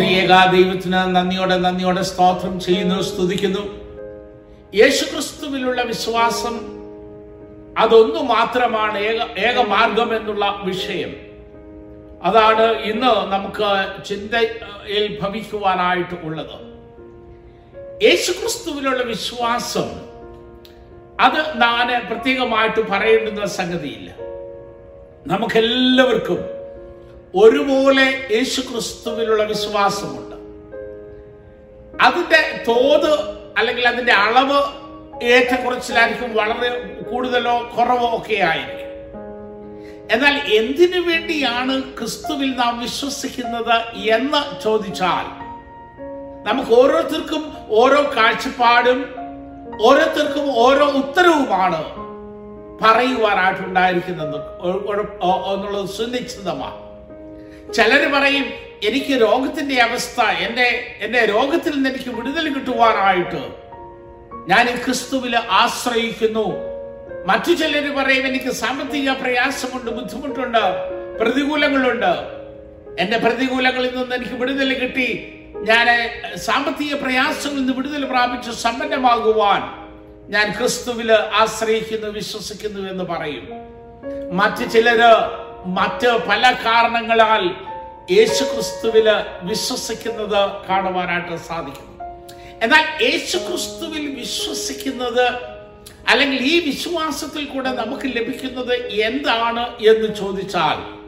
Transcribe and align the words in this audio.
ത്രിയേക 0.00 0.50
ദൈവത്തിന് 0.50 0.92
നന്ദിയോടെ 0.92 1.56
നന്ദിയോടെ 1.56 2.02
സ്തോത്രം 2.02 2.60
ചെയ്യുന്നു 2.60 3.02
സ്തുതിക്കുന്നു. 3.02 3.80
യേശുക്രിസ്തുവിലുള്ള 4.74 5.82
വിശ്വാസം 5.82 6.60
അതൊന്നു 7.78 8.20
മാത്രമാണ് 8.20 8.98
ഏക 8.98 9.38
ഏകമാർഗം 9.38 10.16
എന്നുള്ള 10.16 10.60
വിഷയം. 10.64 11.16
അതാണ് 12.22 12.62
ഇന്ന് 12.62 13.32
നമുക്ക് 13.32 14.04
ചിന്തയിൽ 14.04 15.18
ഭവിക്കുവാനായിട്ട് 15.22 16.14
ഉള്ളത്. 16.22 16.56
യേശുക്രിസ്തുവിലുള്ള 18.02 19.02
വിശ്വാസം 19.02 19.88
അത് 21.20 21.58
ഞാൻ 21.58 22.06
പ്രത്യേകമായിട്ട് 22.06 22.90
പറയേണ്ടുന്ന 22.90 23.46
സംഗതിയില്ല. 23.46 24.10
നമുക്കെല്ലാവർക്കും 25.26 26.59
ഒരുപോലെ 27.34 28.28
യേശുക്രിസ്തുവിലുള്ള 28.30 29.44
വിശ്വാസമുണ്ട്. 29.44 30.36
അതിന്റെ 32.02 32.64
തോത് 32.68 33.20
അല്ലെങ്കിൽ 33.58 33.88
അതിന്റെ 33.88 34.12
അളവ് 34.12 34.62
ഏറ്റക്കുറച്ചിലായിരിക്കും 35.22 36.34
വളരെ 36.34 37.00
കൂടുതലോ 37.10 37.70
കുറവോ 37.78 38.16
ഒക്കെ 38.16 38.34
ആയിരിക്കും. 38.34 38.90
എന്നാൽ 40.10 40.54
എന്തിനു 40.54 41.00
വേണ്ടിയാണ് 41.00 41.98
ക്രിസ്തുവിൽ 41.98 42.56
നാം 42.56 42.80
വിശ്വസിക്കുന്നത് 42.80 43.96
എന്ന് 43.96 44.62
ചോദിച്ചാൽ 44.62 45.40
നമുക്ക് 46.48 46.70
ഓരോരുത്തർക്കും 46.70 47.52
ഓരോ 47.68 48.16
കാഴ്ചപ്പാടും 48.16 49.14
ഓരോരുത്തർക്കും 49.82 50.58
ഓരോ 50.58 50.86
ഉത്തരവുമാണ് 50.86 51.84
പറയുവാനായിട്ടുണ്ടായിരിക്കുന്നത്. 52.84 54.36
എന്നുള്ളത് 55.54 55.88
സുനിശ്ചിതമാണ്. 55.88 56.89
ചിലർ 57.74 58.12
പറയും 58.12 58.46
എനിക്ക് 58.84 59.20
രോഗത്തിന്റെ 59.20 59.82
അവസ്ഥ 59.82 60.20
എന്റെ 60.20 60.96
എന്റെ 61.00 61.26
രോഗത്തിൽ 61.26 61.72
നിന്ന് 61.74 61.90
എനിക്ക് 61.90 62.10
വിടുതൽ 62.10 62.54
കിട്ടുവാനായിട്ട് 62.54 63.42
ഞാൻ 64.48 64.70
ഈ 64.70 64.76
ക്രിസ്തുവിൽ 64.84 65.36
ആശ്രയിക്കുന്നു. 65.36 66.46
മറ്റു 67.26 67.52
ചിലർ 67.52 67.96
പറയും 67.96 68.26
എനിക്ക് 68.26 68.50
സാമ്പത്തിക 68.52 69.10
പ്രയാസമുണ്ട് 69.10 69.90
ബുദ്ധിമുട്ടുണ്ട് 69.90 70.64
പ്രതികൂലങ്ങളുണ്ട്. 71.20 72.12
എന്റെ 72.98 73.18
പ്രതികൂലങ്ങളിൽ 73.18 73.96
നിന്ന് 73.96 74.14
എനിക്ക് 74.14 74.34
വിടുതൽ 74.34 74.74
കിട്ടി. 74.74 75.08
ഞാൻ 75.56 75.86
സാമ്പത്തിക 76.38 76.94
പ്രയാസങ്ങളിൽ 76.94 77.60
നിന്ന് 77.60 77.72
വിടുതൽ 77.72 78.04
പ്രാപിച്ച് 78.04 78.50
സമ്പന്നമാകുവാൻ 78.50 79.62
ഞാൻ 80.32 80.46
ക്രിസ്തുവിൽ 80.58 81.12
ആശ്രയിക്കുന്നു 81.12 82.08
വിശ്വസിക്കുന്നു 82.08 82.90
എന്ന് 82.90 83.04
പറയും. 83.04 83.46
മറ്റു 84.36 84.64
ചിലര് 84.64 85.12
മറ്റ് 85.66 86.28
പല 86.28 86.52
കാരണങ്ങളാൽ 86.52 87.50
യേശു 88.10 88.44
ക്രിസ്തുവിൽ 88.44 89.10
വിശ്വസിക്കുന്നത് 89.42 90.66
കാണുവാനായിട്ട് 90.68 91.36
സാധിക്കുന്നു. 91.36 92.04
എന്നാൽ 92.62 93.04
യേശു 93.04 93.36
ക്രിസ്തുവിൽ 93.36 94.14
വിശ്വസിക്കുന്നത് 94.14 95.26
അല്ലെങ്കിൽ 96.08 96.38
ഈ 96.38 96.66
വിശ്വാസത്തിൽ 96.66 97.44
കൂടെ 97.44 97.70
നമുക്ക് 97.70 98.16
ലഭിക്കുന്നത് 98.16 98.74
എന്താണ് 98.86 99.66
എന്ന് 99.84 100.14
ചോദിച്ചാൽ 100.14 101.00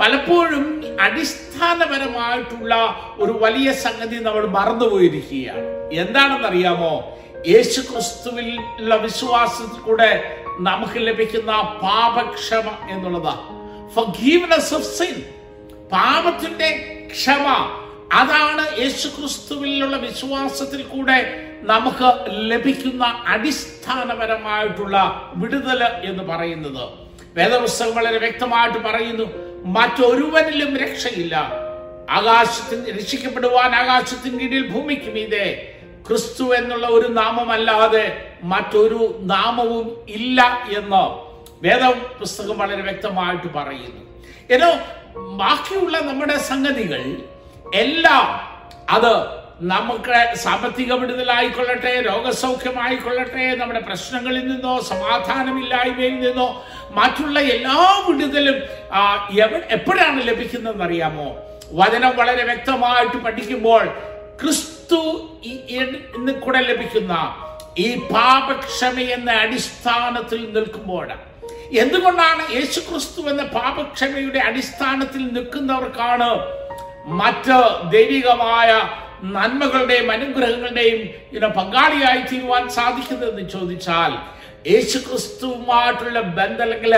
പലപ്പോഴും 0.00 0.96
അടിസ്ഥാനപരമായിട്ടുള്ള 1.00 2.96
ഒരു 3.18 3.32
വലിയ 3.32 3.72
സംഗതി 3.72 4.16
നമ്മൾ 4.16 4.46
മറന്നുപോയിരിക്കുകയാണ്. 4.46 5.92
എന്താണെന്നറിയാമോ? 5.92 7.18
യേശു 7.48 7.80
ക്രിസ്തുവിൽ 7.80 8.60
ഉള്ള 8.78 8.96
വിശ്വാസത്തിൽ 8.96 9.80
കൂടെ 9.80 10.36
നമുക്ക് 10.60 10.92
ലഭിക്കുന്ന 10.96 11.52
പാപക്ഷമ 11.82 12.90
എന്നുള്ളതാണ്. 12.90 13.65
Forgiveness 13.98 14.62
of 14.78 14.78
sin. 14.78 15.20
പാപത്തിന്റെ 15.92 16.98
ക്ഷമ. 17.12 17.70
അതാണ് 18.12 18.80
യേശു 18.80 19.08
ക്രിസ്തുവിലുള്ള 19.08 19.96
വിശ്വാസത്തിൽ 19.96 20.82
കൂടെ 20.82 21.46
നമുക്ക് 21.62 22.24
ലഭിക്കുന്ന 22.28 23.22
അടിസ്ഥാനപരമായിട്ടുള്ള 23.26 25.22
വിടുതൽ 25.36 25.84
എന്ന് 25.84 26.24
പറയുന്നത്. 26.24 26.88
വേദപുസ്തകം 27.34 27.96
വളരെ 27.96 28.18
വ്യക്തമായിട്ട് 28.18 28.78
പറയുന്നു 28.78 29.24
മറ്റൊരുവനിലും 29.64 30.76
രക്ഷയില്ല. 30.76 31.52
ആകാശത്തിന് 32.10 32.98
രക്ഷിക്കപ്പെടുവാൻ 32.98 33.74
ആകാശത്തിന് 33.74 34.40
കീഴിൽ 34.40 34.68
ഭൂമിക്ക് 34.68 35.02
മീതെ. 35.02 35.72
ക്രിസ്തു 36.08 36.54
എന്നുള്ള 36.54 36.86
ഒരു 36.86 37.08
നാമമല്ലാതെ 37.08 38.34
മറ്റൊരു 38.42 39.18
നാമവും 39.20 39.96
ഇല്ല 40.08 40.68
എന്ന് 40.76 41.25
വേദ 41.64 41.82
പുസ്തകം 42.20 42.58
വളരെ 42.58 42.82
വ്യക്തമായിട്ട് 42.82 43.48
പറയുന്നു. 43.54 44.02
ഏതോ 44.54 44.68
ബാക്കിയുള്ള 45.40 45.96
നമ്മുടെ 46.00 46.36
സംഗതികൾ 46.50 47.02
എല്ലാം 47.74 48.26
അത് 48.96 49.12
നമുക്ക് 49.72 50.16
സാമ്പത്തിക 50.36 50.92
വിടുതലായിക്കൊള്ളട്ടെ 50.92 51.92
രോഗസൗഖ്യമായിക്കൊള്ളട്ടെ 52.08 53.44
നമ്മുടെ 53.60 53.80
പ്രശ്നങ്ങളിൽ 53.80 54.44
നിന്നോ 54.52 54.74
സമാധാനമില്ലായ്മയിൽ 54.90 56.16
നിന്നോ 56.24 56.48
മറ്റുള്ള 56.98 57.36
എല്ലാ 57.54 57.78
വിടുതലും 58.08 58.58
എപ്പോഴാണ് 59.76 60.20
ലഭിക്കുന്നതെന്ന് 60.28 60.84
അറിയാമോ 60.84 61.28
വചനം 61.80 62.12
വളരെ 62.16 62.44
വ്യക്തമായിട്ട് 62.44 63.16
പഠിക്കുമ്പോൾ 63.16 63.84
ക്രിസ്തു 64.42 65.00
കൂടെ 66.44 66.60
ലഭിക്കുന്ന 66.60 67.14
ഈ 67.78 67.88
പാപക്ഷമ 68.12 68.98
എന്ന 69.16 69.30
അടിസ്ഥാനത്തിൽ 69.44 70.40
നിൽക്കുമ്പോഴാണ്. 70.52 71.24
എന്തുകൊണ്ടാണ് 71.74 72.42
യേശു 72.54 72.80
ക്രിസ്തു 72.80 73.20
എന്ന 73.28 73.44
പാപക്ഷമയുടെ 73.54 74.38
അടിസ്ഥാനത്തിൽ 74.38 75.22
നിൽക്കുന്നവർക്കാണ് 75.32 76.30
മറ്റ് 77.12 77.58
ദൈവികമായ 77.90 78.70
നന്മകളുടെയും 79.34 80.08
അനുഗ്രഹങ്ങളുടെയും 80.10 81.00
ഇങ്ങനെ 81.26 81.48
പങ്കാളിയായി 81.48 82.22
തീരുവാൻ 82.22 82.64
സാധിക്കുന്നതെന്ന് 82.70 83.44
ചോദിച്ചാൽ 83.48 84.12
യേശു 84.66 84.98
ക്രിസ്തുവുമായിട്ടുള്ള 84.98 86.20
ബന്ധം 86.20 86.62
അല്ലെങ്കിൽ 86.62 86.94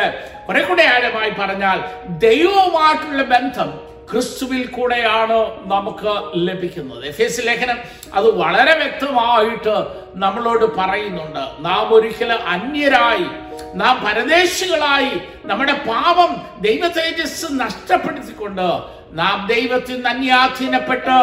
കുറെ 0.47 0.63
കൂടെ 0.63 0.85
ആഴമായി 0.87 1.33
പറഞ്ഞാൽ 1.41 1.79
ദൈവവുമായിട്ടുള്ള 2.19 3.23
ബന്ധം 3.23 3.71
ക്രിസ്തുവിൽ 4.13 4.67
കൂടെയാണ് 4.67 5.39
നമുക്ക് 5.73 6.13
ലഭിക്കുന്നത്. 6.35 7.07
എഫ് 7.07 7.47
ലേഖനം 7.47 7.79
അത് 8.15 8.31
വളരെ 8.31 8.75
വ്യക്തമായിട്ട് 8.79 9.75
നമ്മളോട് 10.15 10.77
പറയുന്നുണ്ട്. 10.79 11.45
നാം 11.59 11.95
ഒരിക്കലും 11.95 12.49
അന്യരായി 12.49 13.27
നാം 13.75 14.05
പരദേശികളായി 14.05 15.21
നമ്മുടെ 15.45 15.73
പാപം 15.73 16.37
ദൈവ 16.61 16.89
തേജസ് 16.89 17.47
നഷ്ടപ്പെടുത്തിക്കൊണ്ട് 17.51 18.83
നാം 19.11 19.47
ദൈവത്തിൽ 19.47 20.09
അന്യാധീനപ്പെട്ട് 20.09 21.19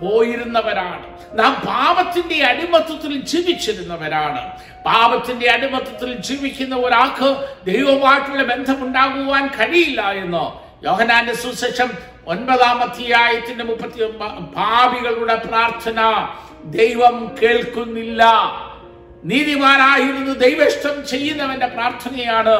പോയിരുന്നവരാണ്. 0.00 1.06
നാം 1.32 1.52
പാപത്തിന്റെ 1.66 2.44
അടിമത്വത്തിൽ 2.44 3.20
ജീവിച്ചിരുന്നവരാണ്. 3.20 4.52
പാപത്തിന്റെ 4.86 5.50
അടിമത്വത്തിൽ 5.50 6.14
ജീവിക്കുന്ന 6.14 6.76
ഒരാൾക്ക് 6.76 7.28
ദൈവമായിട്ടുള്ള 7.66 8.42
ബന്ധമുണ്ടാകുവാൻ 8.42 9.46
കഴിയില്ല 9.46 10.12
എന്ന് 10.12 10.70
യോഹനാന്റെ 10.84 11.34
സുശേഷം 11.34 11.90
ഒൻപതാം 12.32 12.78
അധ്യായത്തിന്റെ 12.82 13.64
മുപ്പത്തി 13.64 14.00
ഭാവികളുടെ 14.56 15.36
പ്രാർത്ഥന 15.46 16.00
ദൈവം 16.78 17.16
കേൾക്കുന്നില്ല. 17.42 18.22
നീതിമാനായിരുന്നു 19.30 20.34
ദൈവഷ്ടം 20.46 20.96
ചെയ്യുന്നവന്റെ 21.06 21.66
പ്രാർത്ഥനയാണ് 21.66 22.54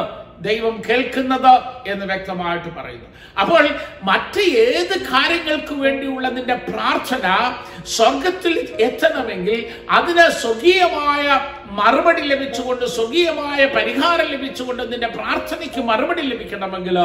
ദൈവം 0.48 0.74
കേൾക്കുന്നത് 0.88 1.54
എന്ന് 1.86 2.04
വ്യക്തമായിട്ട് 2.06 2.70
പറയുന്നു. 2.76 3.08
അപ്പോൾ 3.40 3.64
മറ്റ് 4.02 4.42
ഏത് 4.66 4.94
കാര്യങ്ങൾക്ക് 5.12 5.74
വേണ്ടിയുള്ള 5.84 6.28
നിന്റെ 6.28 6.56
പ്രാർത്ഥന 6.68 7.26
സ്വർഗത്തിൽ 7.96 8.54
എത്തണമെങ്കിൽ 8.86 9.58
അതിന് 9.98 10.26
സ്വകീയമായ 10.42 11.26
മറുപടി 11.80 12.22
ലഭിച്ചുകൊണ്ട് 12.32 12.84
സ്വകീയമായ 12.98 13.60
പരിഹാരം 13.76 14.28
ലഭിച്ചുകൊണ്ട് 14.34 14.82
നിന്റെ 14.92 15.10
പ്രാർത്ഥനയ്ക്ക് 15.18 15.82
മറുപടി 15.90 16.22
ലഭിക്കണമെങ്കിൽ 16.32 16.98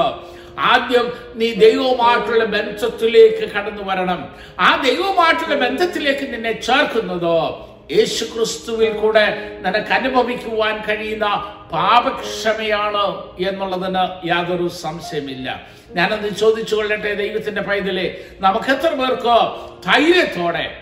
ആദ്യം 0.59 1.13
നീ 1.35 1.53
ദൈവവുമായിട്ടുള്ള 1.53 2.45
ബന്ധത്തിലേക്ക് 2.45 3.51
കടന്നു 3.51 3.83
വരണം. 3.83 4.35
ആ 4.59 4.81
ദൈവവുമായിട്ടുള്ള 4.81 5.55
ബന്ധത്തിലേക്ക് 5.55 6.33
നിന്നെ 6.33 6.51
ചേർക്കുന്നതോ? 6.51 7.71
യേശു 7.91 8.25
ക്രിസ്തുവിൽ 8.25 8.93
കൂടെ 8.93 9.57
നിനക്ക് 9.61 9.93
അനുഭവിക്കുവാൻ 9.93 10.81
കഴിയുന്ന 10.81 11.25
പാപക്ഷമയാണ് 11.71 13.15
എന്നുള്ളതിന് 13.47 14.27
യാതൊരു 14.27 14.67
സംശയമില്ല. 14.67 15.61
ഞാനത് 15.91 16.35
ചോദിച്ചു 16.35 16.75
കൊള്ളട്ടെ 16.75 17.13
ദൈവത്തിന്റെ 17.13 17.61
പൈതലെ. 17.61 18.17
നമുക്ക് 18.39 18.65
എത്ര 18.65 18.89
പേർക്ക് 18.95 19.37
ധൈര്യത്തോടെ 19.85 20.77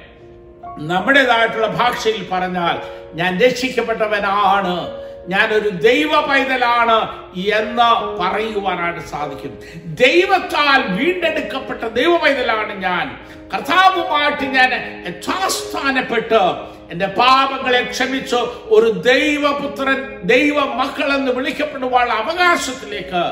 നമ്മുടേതായിട്ടുള്ള 0.78 1.68
ഭാഷയിൽ 1.68 2.28
പറഞ്ഞാൽ 2.32 3.04
ഞാൻ 3.14 3.40
രക്ഷിക്കപ്പെട്ടവനാണ് 3.40 5.03
ഞാനൊരു 5.30 5.70
ദൈവ 5.70 6.22
പൈതലാണ് 6.22 7.08
എന്ന് 7.36 8.18
പറയുവാനായിട്ട് 8.20 9.00
സാധിക്കും. 9.00 9.60
ദൈവത്താൽ 9.86 10.82
വീണ്ടെടുക്കപ്പെട്ട 10.98 11.84
ദൈവ 11.88 12.18
പൈതലാണ് 12.18 12.84
ഞാൻ. 12.84 13.20
കർത്താവുമായിട്ട് 13.54 14.44
ഞാൻ 14.44 15.02
യഥാസ്ഥാനപ്പെട്ട് 15.08 16.74
എന്റെ 16.92 17.06
പാപങ്ങളെ 17.06 17.84
ക്ഷമിച്ച് 17.84 18.36
ഒരു 18.66 18.90
ദൈവപുത്രൻ 18.90 20.22
ദൈവ 20.24 20.66
മക്കൾ 20.66 21.16
എന്ന് 21.16 21.32
വിളിക്കപ്പെടുവാനുള്ള 21.32 22.14
അവകാശത്തിലേക്ക് 22.14 23.24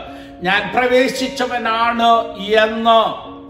ഞാൻ 0.43 0.71
പ്രവേശിച്ചവനാണ് 0.75 2.11
എന്ന് 2.63 2.99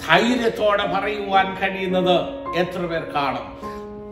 ധൈര്യത്തോടെ 0.08 0.86
പറയുവാൻ 0.88 1.56
കഴിയുന്നത് 1.56 2.16
എത്ര 2.58 2.80
പേർ 2.80 3.04
കാണും? 3.16 3.48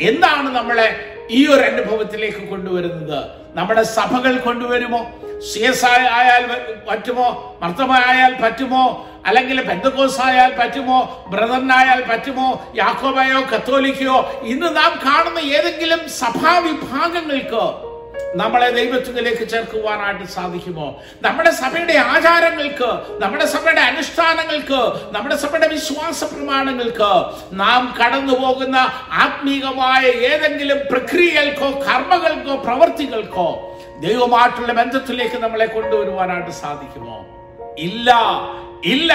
എന്താണ് 0.01 0.55
നമ്മളെ 0.55 1.17
ഈ 1.29 1.47
ഒരു 1.47 1.61
അനുഭവത്തിലേക്ക് 1.61 2.49
കൊണ്ടുവരുന്നത്? 2.49 3.38
നമ്മുടെ 3.55 3.83
സഭകൾ 3.83 4.37
കൊണ്ടുവരുമോ? 4.37 5.11
സി 5.39 5.59
എസ് 5.59 5.85
ഐ 5.85 6.07
ആയാൽ 6.07 6.65
പറ്റുമോ? 6.89 7.59
മർത്തമായാൽ 7.61 8.41
പറ്റുമോ? 8.43 9.05
അല്ലെങ്കിൽ 9.25 9.61
പെന്തക്കോസ് 9.61 10.21
ആയാൽ 10.21 10.55
പറ്റുമോ? 10.59 11.25
ബ്രദറിനായാൽ 11.29 12.03
പറ്റുമോ? 12.09 12.73
യാക്കോബായോ 12.75 13.41
കത്തോലിക്കയോ? 13.41 14.41
ഇന്ന് 14.43 14.75
നാം 14.75 14.99
കാണുന്ന 15.05 15.39
ഏതെങ്കിലും 15.39 16.09
സഭാ 16.09 16.57
വിഭാഗങ്ങൾക്ക് 16.57 17.88
നമ്മളെ 18.35 18.71
ദൈവത്തിലേക്ക് 18.71 19.49
ചേർക്കുവാനായിട്ട് 19.49 20.23
സാധിക്കുമോ? 20.23 21.01
നമ്മുടെ 21.21 21.51
സഭയുടെ 21.51 21.93
ആചാരങ്ങൾക്ക് 21.97 23.21
നമ്മുടെ 23.21 23.45
സഭയുടെ 23.45 23.81
അനുഷ്ഠാനങ്ങൾക്ക് 23.81 25.13
നമ്മുടെ 25.13 25.35
സഭയുടെ 25.35 25.67
വിശ്വാസ 25.67 26.23
പ്രമാണങ്ങൾക്ക് 26.23 27.33
നാം 27.53 27.95
കടന്നു 27.99 28.33
പോകുന്ന 28.33 28.75
ആത്മീകമായ 29.11 30.01
ഏതെങ്കിലും 30.01 30.77
പ്രക്രിയകൾക്കോ 30.91 31.69
കർമ്മകൾക്കോ 31.69 32.55
പ്രവൃത്തികൾക്കോ 32.55 33.77
ദൈവമായിട്ടുള്ള 33.99 34.73
ബന്ധത്തിലേക്ക് 34.73 35.35
നമ്മളെ 35.35 35.65
കൊണ്ടുവരുവാനായിട്ട് 35.65 36.51
സാധിക്കുമോ? 36.51 37.25
ഇല്ല 37.77 38.15
ഇല്ല. 38.85 39.13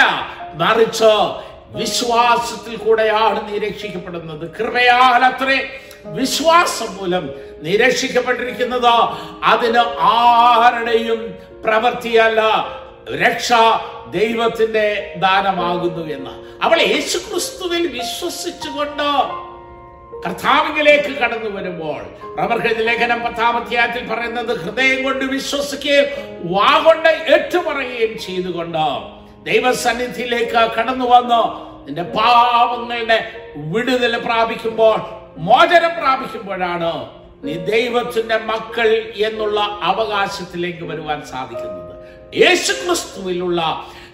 മറിച്ച് 0.53 1.45
വിശ്വാസത്തിൽ 1.77 2.75
കൂടെയാണ് 2.75 3.53
നീ 3.53 3.59
രക്ഷിക്കപ്പെടുന്നത്. 3.59 4.49
കൃപയാൽ 4.59 5.25
അത്രേ. 5.25 5.69
വിശ്വാസം 6.13 6.97
മൂലം 6.97 7.29
നീ 7.61 7.77
രക്ഷിക്കപ്പെട്ടിരിക്കുന്നത് 7.77 8.93
അതിന് 9.43 9.83
ആരുടെയും 9.99 11.37
പ്രവൃത്തിയല്ല 11.63 12.41
രക്ഷ 13.21 13.53
ദൈവത്തിന്റെ 14.09 15.13
ദാനമാകുന്നു 15.17 16.13
എന്ന്. 16.13 16.33
അവൾ 16.61 16.81
യേശുക്രിസ്തുവിൽ 16.81 17.87
വിശ്വസിച്ചുകൊണ്ട് 17.87 19.09
കർത്താവിലേക്ക് 20.25 21.17
കടന്നു 21.17 21.49
വരുമ്പോൾ 21.49 22.01
ലേഖനം 22.79 23.23
പത്താം 23.23 23.57
അധ്യായത്തിൽ 23.57 24.07
പറയുന്നത് 24.07 24.57
ഹൃദയം 24.57 25.03
കൊണ്ട് 25.03 25.25
വിശ്വസിക്കുകയും 25.25 26.05
വാ 26.43 26.77
കൊണ്ട് 26.77 27.09
ഏറ്റുപറയുകയും 27.09 28.17
ചെയ്തുകൊണ്ട് 28.19 28.85
ദൈവസന്നിധിയിലേക്ക് 29.43 30.79
കടന്നു 30.79 31.05
വന്ന് 31.05 31.41
നിന്റെ 31.87 32.03
പാവങ്ങളുടെ 32.03 33.31
വിടുതൽ 33.55 34.17
പ്രാപിക്കുമ്പോൾ 34.17 35.24
മോചനം 35.37 35.93
പ്രാപിക്കുമ്പോഴാണ് 35.99 36.91
നീ 37.43 37.53
ദൈവത്തിന്റെ 37.53 38.37
മക്കൾ 38.37 38.89
എന്നുള്ള 39.15 39.59
അവകാശത്തിലേക്ക് 39.81 40.83
വരുവാൻ 40.83 41.25
സാധിക്കുന്നത്. 41.25 41.93
യേശുക്രിസ്തുവിലുള്ള 42.33 43.61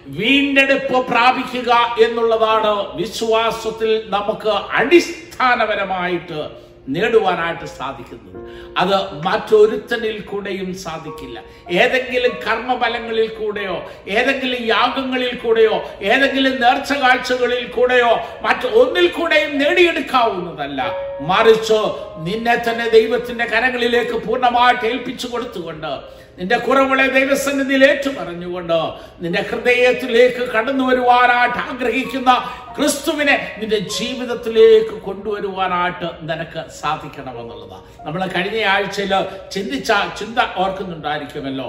വീണ്ടെടുപ്പ് 0.06 1.06
പ്രാപിക്കുക 1.06 1.72
എന്നുള്ളതാണ് 2.02 2.72
വിശ്വാസത്തിൽ 2.94 4.08
നമുക്ക് 4.08 4.48
അടിസ്ഥാനപരമായിട്ട് 4.48 6.40
നേടുവാനായിട്ട് 6.88 7.64
സാധിക്കുന്നത് 7.64 8.52
അത് 8.76 9.22
മറ്റൊരുത്തനിൽ 9.26 10.20
കൂടെയും 10.20 10.74
സാധിക്കില്ല. 10.74 11.42
ഏതെങ്കിലും 11.70 12.30
കർമ്മഫലങ്ങളിൽ 12.46 13.28
കൂടെയോ 13.28 13.90
ഏതെങ്കിലും 14.08 14.66
യാഗങ്ങളിൽ 14.66 15.34
കൂടെയോ 15.34 15.84
ഏതെങ്കിലും 16.02 16.60
നേർച്ച 16.60 16.92
കാഴ്ചകളിൽ 16.92 17.66
കൂടെയോ 17.66 18.20
മറ്റൊന്നിൽ 18.42 19.08
കൂടെയും 19.08 19.58
നേടിയെടുക്കാവുന്നതല്ല. 19.58 20.82
മറിച്ച് 21.20 21.80
നിന്നെ 22.18 22.56
തന്നെ 22.56 22.88
ദൈവത്തിന്റെ 22.88 23.44
കരങ്ങളിലേക്ക് 23.44 24.26
പൂർണമായിട്ട് 24.26 24.84
ഏൽപ്പിച്ചു 24.84 25.26
കൊടുത്തുകൊണ്ട് 25.26 26.21
നിന്റെ 26.42 26.56
കുറവുകളെ 26.58 27.06
ദൈവസന്നിധിയിൽ 27.16 27.82
ഏറ്റു 27.90 28.10
പറഞ്ഞുകൊണ്ട് 28.18 28.78
നിന്റെ 29.22 29.42
ഹൃദയത്തിലേക്ക് 29.50 30.44
കടന്നു 30.54 30.84
വരുവാനായിട്ട് 30.88 31.60
ആഗ്രഹിക്കുന്ന 31.70 32.30
ക്രിസ്തുവിനെ 32.76 33.36
നിന്റെ 33.60 33.78
ജീവിതത്തിലേക്ക് 33.96 34.96
കൊണ്ടുവരുവാനായിട്ട് 35.06 36.08
നിനക്ക് 36.30 36.60
സാധിക്കണമെന്നുള്ളതാണ് 36.80 37.84
നമ്മൾ 38.06 38.22
കഴിഞ്ഞ 38.26 38.64
ആഴ്ചയിൽ 38.74 39.14
ചിന്തിച്ച 39.52 39.92
ചിന്ത 40.18 40.38
ഓർക്കുന്നുണ്ടായിരിക്കുമല്ലോ. 40.56 41.68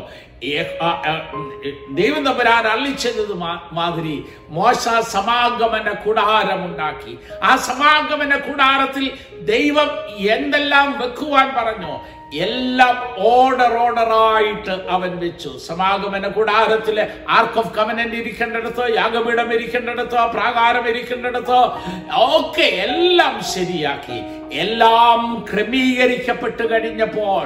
ദൈവം 1.99 2.21
തമ്പുരാൻ 2.25 2.65
അള്ളിച്ചത് 2.67 3.33
മാതിരി 3.77 4.15
മോശ 4.55 4.83
സമാഗമന 5.13 5.87
കൂടാരമുണ്ടാക്കി. 6.05 7.13
ആ 7.43 7.51
സമാഗമന 7.69 8.33
കൂടാരത്തിൽ 8.47 9.05
ദൈവം 9.53 9.89
എന്തെല്ലാം 10.35 10.99
വെക്കുവാൻ 10.99 11.47
പറഞ്ഞു? 11.57 11.93
എല്ലാം 12.41 12.95
ഓർഡർ 13.31 13.73
ഓർഡറായിട്ട് 13.83 14.75
അവൻ 14.95 15.11
വെച്ചു. 15.23 15.51
സമാഗമന 15.67 16.27
കൂടാരത്തിലെ 16.27 17.03
ആർക്ക് 17.37 17.59
ഓഫ് 17.61 17.73
കമനന്റ് 17.77 18.17
ഇരിക്കേണ്ടടുത്ത് 18.21 18.85
യാഗപീഠം 18.95 19.49
ഇരിക്കേണ്ടടുത്ത് 19.57 20.19
പ്രാകാരം 20.37 20.87
ഇരിക്കേണ്ടടുത്ത് 20.91 21.59
ഒക്കെ 22.29 22.67
എല്ലാം 22.87 23.35
ശരിയാക്കി. 23.55 24.19
എല്ലാം 24.63 25.21
ക്രമീകരിക്കപ്പെട്ട് 25.51 26.63
കഴിഞ്ഞപ്പോൾ 26.71 27.45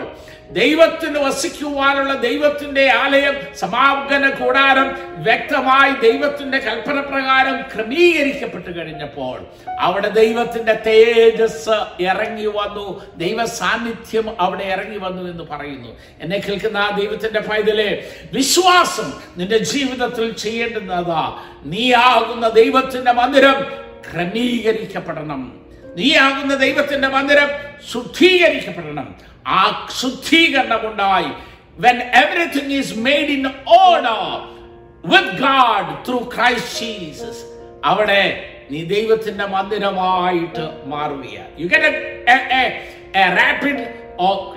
ദൈവത്തിന് 0.51 1.17
വസിക്കുവാനുള്ള 1.17 2.13
ദൈവത്തിന്റെ 2.13 2.91
ആലയം 2.91 3.55
സമാപന 3.55 4.29
കൂടാരം 4.29 4.95
വ്യക്തമായി 5.23 6.11
ദൈവത്തിന്റെ 6.11 6.57
കൽപ്പന 6.57 6.99
പ്രകാരം 6.99 7.61
ക്രമീകരിക്കപ്പെട്ട് 7.75 8.79
കഴിഞ്ഞപ്പോൾ 8.79 9.45
അവിടെ 9.79 10.09
ദൈവത്തിന്റെ 10.09 10.73
തേജസ് 10.73 12.01
ഇറങ്ങി 12.01 12.45
വന്നു. 12.45 13.01
ദൈവ 13.17 13.45
സാന്നിധ്യം 13.45 14.35
അവിടെ 14.39 14.63
ഇറങ്ങി 14.63 14.97
വന്നു 14.97 15.31
എന്ന് 15.31 15.43
പറയുന്നു. 15.43 15.97
എന്നെ 16.21 16.37
കേൾക്കുന്ന 16.37 16.77
ആ 16.77 16.89
ദൈവത്തിന്റെ 16.89 17.39
പൈതലെ 17.39 18.03
വിശ്വാസം 18.33 19.13
നിന്റെ 19.37 19.57
ജീവിതത്തിൽ 19.57 20.33
ചെയ്യേണ്ടുന്നതാ. 20.33 21.43
നീ 21.65 21.93
ആകുന്ന 21.93 22.49
ദൈവത്തിന്റെ 22.49 23.11
മന്ദിരം 23.11 23.87
ക്രമീകരിക്കപ്പെടണം. 24.13 25.66
നീയാകുന്ന 25.97 26.53
ദൈവത്തിന്റെ 26.65 27.07
മന്ദിരം 27.15 27.49
ശുദ്ധീകരിക്കപ്പെടണം. 27.91 29.07
ആ 29.57 29.61
ശുദ്ധീകരണം 30.01 30.81
ഉണ്ടായി 30.89 31.31
when 31.83 31.97
everything 32.23 32.67
is 32.81 32.89
made 33.07 33.29
in 33.37 33.45
order 33.85 34.19
with 35.11 35.27
God 35.47 35.85
through 36.05 36.25
Christ 36.35 36.67
Jesus 36.81 37.37
അവിടെ 37.91 38.23
നീ 38.71 38.79
ദൈവത്തിന്റെ 38.95 39.45
മന്ദിരമായിട്ട് 39.55 40.65
മാറുകയാണ്. 40.93 41.51
You 41.61 41.67
get 41.73 41.89
a 43.21 43.25
rapid 43.39 43.83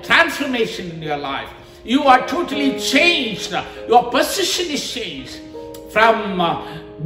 transformation 0.08 0.84
in 0.94 1.00
your 1.08 1.20
life 1.32 1.52
you 1.94 2.00
are 2.14 2.18
totally 2.32 2.70
changed 2.94 3.60
your 3.90 4.04
position 4.16 4.66
is 4.78 4.88
change 4.98 5.36
from 5.94 6.18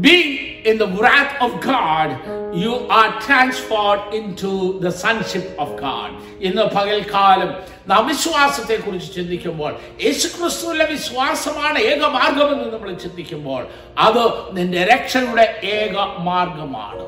being 0.06 0.32
in 0.64 0.78
the 0.78 0.86
wrath 0.88 1.34
of 1.40 1.60
God, 1.62 2.08
you 2.56 2.74
are 2.90 3.20
transferred 3.20 4.14
into 4.14 4.80
the 4.80 4.90
sonship 5.02 5.46
of 5.58 5.70
God. 5.80 6.10
ഇന്ന് 6.40 6.64
പകൽക്കാലം 6.76 7.50
നാം 7.88 8.02
വിശ്വാസത്തെ 8.10 8.76
കുറിച്ച് 8.76 9.10
ചിന്തിക്കുമ്പോൾ 9.16 9.72
യേശുക്രിസ്തുവിലെ 10.04 10.86
വിശ്വാസമാണ് 10.92 11.78
ഏക 11.90 12.02
മാർഗമെന്ന് 12.16 12.68
നമ്മൾ 12.74 12.90
ചിന്തിക്കുമ്പോൾ 13.04 13.62
അത് 14.06 14.22
നിന്റെ 14.58 14.82
രക്ഷയുടെ 14.92 15.46
ഏക 15.76 15.96
മാർഗമാണ് 16.30 17.04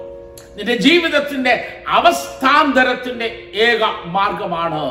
നിന്റെ 0.56 0.76
ജീവിതത്തിന്റെ 0.76 1.84
അവസ്ഥാന്തരത്തിന്റെ 1.88 3.52
ഏക 3.54 3.84
മാർഗമാണ് 4.06 4.82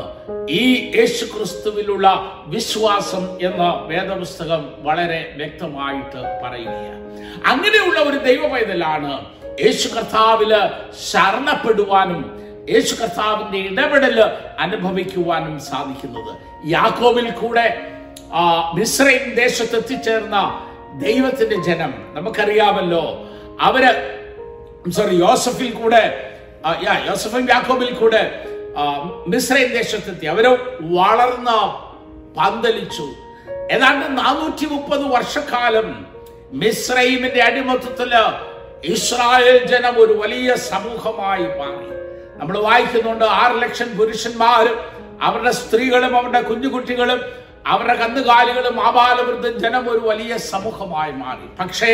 ഈ 0.48 0.92
യേശു 0.96 1.24
ക്രിസ്തുവിലുള്ള 1.24 2.06
വിശ്വാസം 2.46 3.38
എന്ന 3.40 3.84
വേദപുസ്തകം 3.86 4.72
വളരെ 4.78 5.34
വ്യക്തമായിട്ട് 5.36 6.20
പറയുകയാണ്. 6.42 7.02
അങ്ങനെയുള്ള 7.46 8.00
ഒരു 8.00 8.18
ദൈവ 8.18 8.48
പൈതലാണ് 8.48 9.12
യേശു 9.64 9.88
കർത്താവിൽ 9.88 10.52
ശരണപ്പെടുവാനും 11.10 12.22
യേശു 12.70 13.02
കർത്താവിന്റെ 13.02 13.58
ഇടപെടൽ 13.58 14.18
അനുഭവിക്കുവാനും 14.58 15.60
സാധിക്കുന്നത്. 15.60 16.32
യാക്കോബിൽ 16.66 17.30
കൂടെ 17.30 17.66
ആ 18.32 18.72
മിശ്രൈം 18.74 19.34
ദേശത്ത് 19.34 19.76
എത്തിച്ചേർന്ന 19.76 20.36
ദൈവത്തിന്റെ 20.98 21.56
ജനം 21.56 21.94
നമുക്കറിയാമല്ലോ 22.12 23.04
അവർ 23.60 23.84
സോറി 24.92 25.14
യോസഫിൽ 25.14 25.72
കൂടെ 25.72 26.02
യോസഫും 27.06 27.46
യാക്കോബിൽ 27.50 27.92
കൂടെ 27.94 28.44
മിസ്രൈൻ 29.26 29.68
ദേശത്തെത്തി. 29.68 30.26
അവർ 30.26 30.46
വളർന്ന് 30.80 31.58
പന്തലിച്ചു. 32.38 33.06
ഏതാണ്ട് 33.72 34.06
നാനൂറ്റി 34.18 34.66
മുപ്പത് 34.66 35.04
വർഷക്കാലം 35.04 36.06
മിസ്രൈമിന്റെ 36.52 37.42
അടിമത്തത്തിൽ 37.42 38.12
ഇസ്രായേൽ 38.84 39.64
ജനം 39.66 39.94
ഒരു 40.00 40.12
വലിയ 40.12 40.56
സമൂഹമായി 40.56 41.42
മാറി. 41.42 41.88
നമ്മൾ 42.40 42.58
വായിക്കുന്നുണ്ട് 42.58 43.24
ആറ് 43.24 43.62
ലക്ഷം 43.62 43.98
പുരുഷന്മാരും 43.98 44.78
അവരുടെ 45.22 45.50
സ്ത്രീകളും 45.50 46.16
അവരുടെ 46.16 46.40
കുഞ്ഞുകുട്ടികളും 46.40 47.20
അവരുടെ 47.66 47.94
കന്നുകാലികളും 47.94 48.86
ആപാലവൃദ്ധം 48.86 49.58
ജനം 49.58 49.90
ഒരു 49.90 49.98
വലിയ 49.98 50.36
സമൂഹമായി 50.36 51.12
മാറി. 51.12 51.46
പക്ഷേ 51.60 51.92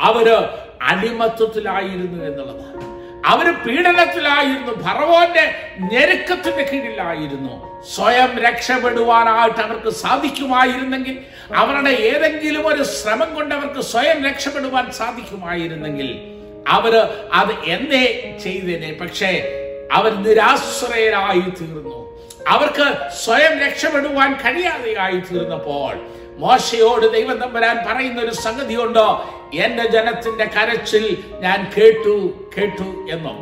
അവർ 0.00 0.48
അടിമത്വത്തിലായിരുന്നു 0.82 2.24
എന്നുള്ളതാണ്. 2.24 2.96
അവർ 3.26 3.52
പീഡനത്തിലായിരുന്നു. 3.52 4.72
ഭറവോന്റെ 4.72 5.54
ഞെരുക്കത്തിന്റെ 5.92 6.64
കീഴിലായിരുന്നു. 6.64 7.82
സ്വയം 7.94 8.38
രക്ഷപ്പെടുവാനായിട്ട് 8.38 9.60
അവർക്ക് 9.60 9.90
സാധിക്കുമായിരുന്നെങ്കിൽ 9.90 11.18
അവരുടെ 11.54 11.90
ഏതെങ്കിലും 11.90 12.66
ഒരു 12.66 12.82
ശ്രമം 12.82 13.34
കൊണ്ട് 13.34 13.54
അവർക്ക് 13.54 13.80
സ്വയം 13.80 14.24
രക്ഷപ്പെടുവാൻ 14.24 14.92
സാധിക്കുമായിരുന്നെങ്കിൽ 14.92 16.20
അവർ 16.68 16.96
അത് 17.32 17.52
എന്നേ 17.64 18.38
ചെയ്തേനെ. 18.42 18.92
പക്ഷേ 19.00 19.62
അവർ 19.92 20.14
നിരാശ്രയരായി 20.14 21.40
തീർന്നു. 21.40 22.06
അവർക്ക് 22.48 23.10
സ്വയം 23.24 23.58
രക്ഷപ്പെടുവാൻ 23.58 24.32
കഴിയാതെയായി 24.32 25.16
തീർന്നപ്പോൾ 25.16 26.25
മോശയോട് 26.36 27.12
ദൈവം 27.12 27.38
തമ്പുരാൻ 27.38 27.76
പറയുന്ന 27.76 28.20
ഒരു 28.20 28.30
സംഗതിയുണ്ടോ? 28.30 29.30
എന്റെ 29.54 29.88
ജനത്തിന്റെ 29.88 30.44
കരച്ചിൽ 30.44 31.24
ഞാൻ 31.40 31.72
കേട്ടു 31.76 32.48
കേട്ടു 32.58 33.06
എന്നോ. 33.12 33.40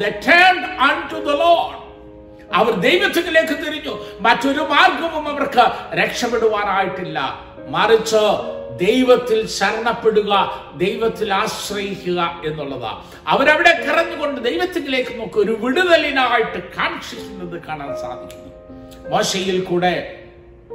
അവർ 2.54 2.70
ദൈവത്തിലേക്ക് 2.70 3.66
തിരിഞ്ഞു. 3.66 4.06
മറ്റൊരു 4.20 4.60
മാർഗവും 4.60 5.28
അവർക്ക് 5.28 5.96
രക്ഷപ്പെടുവാനായിട്ടില്ല. 5.96 7.40
മറിച്ച് 7.68 8.54
ദൈവത്തിൽ 8.86 9.48
ശരണപ്പെടുക 9.48 10.50
ദൈവത്തിൽ 10.76 11.34
ആശ്രയിക്കുക 11.34 12.42
എന്നുള്ളതാ. 12.46 13.02
അവരവിടെ 13.26 13.86
കറഞ്ഞുകൊണ്ട് 13.88 14.40
ദൈവത്തിലേക്ക് 14.40 15.20
നോക്കി 15.20 15.38
ഒരു 15.38 15.52
വിടുതലിനായിട്ട് 15.52 16.68
കാക്ഷിക്കുന്നത് 16.68 17.62
കാണാൻ 17.62 17.96
സാധിക്കുന്നു. 17.96 18.54
മോശയിൽ 19.10 19.60
കൂടെ 19.60 20.20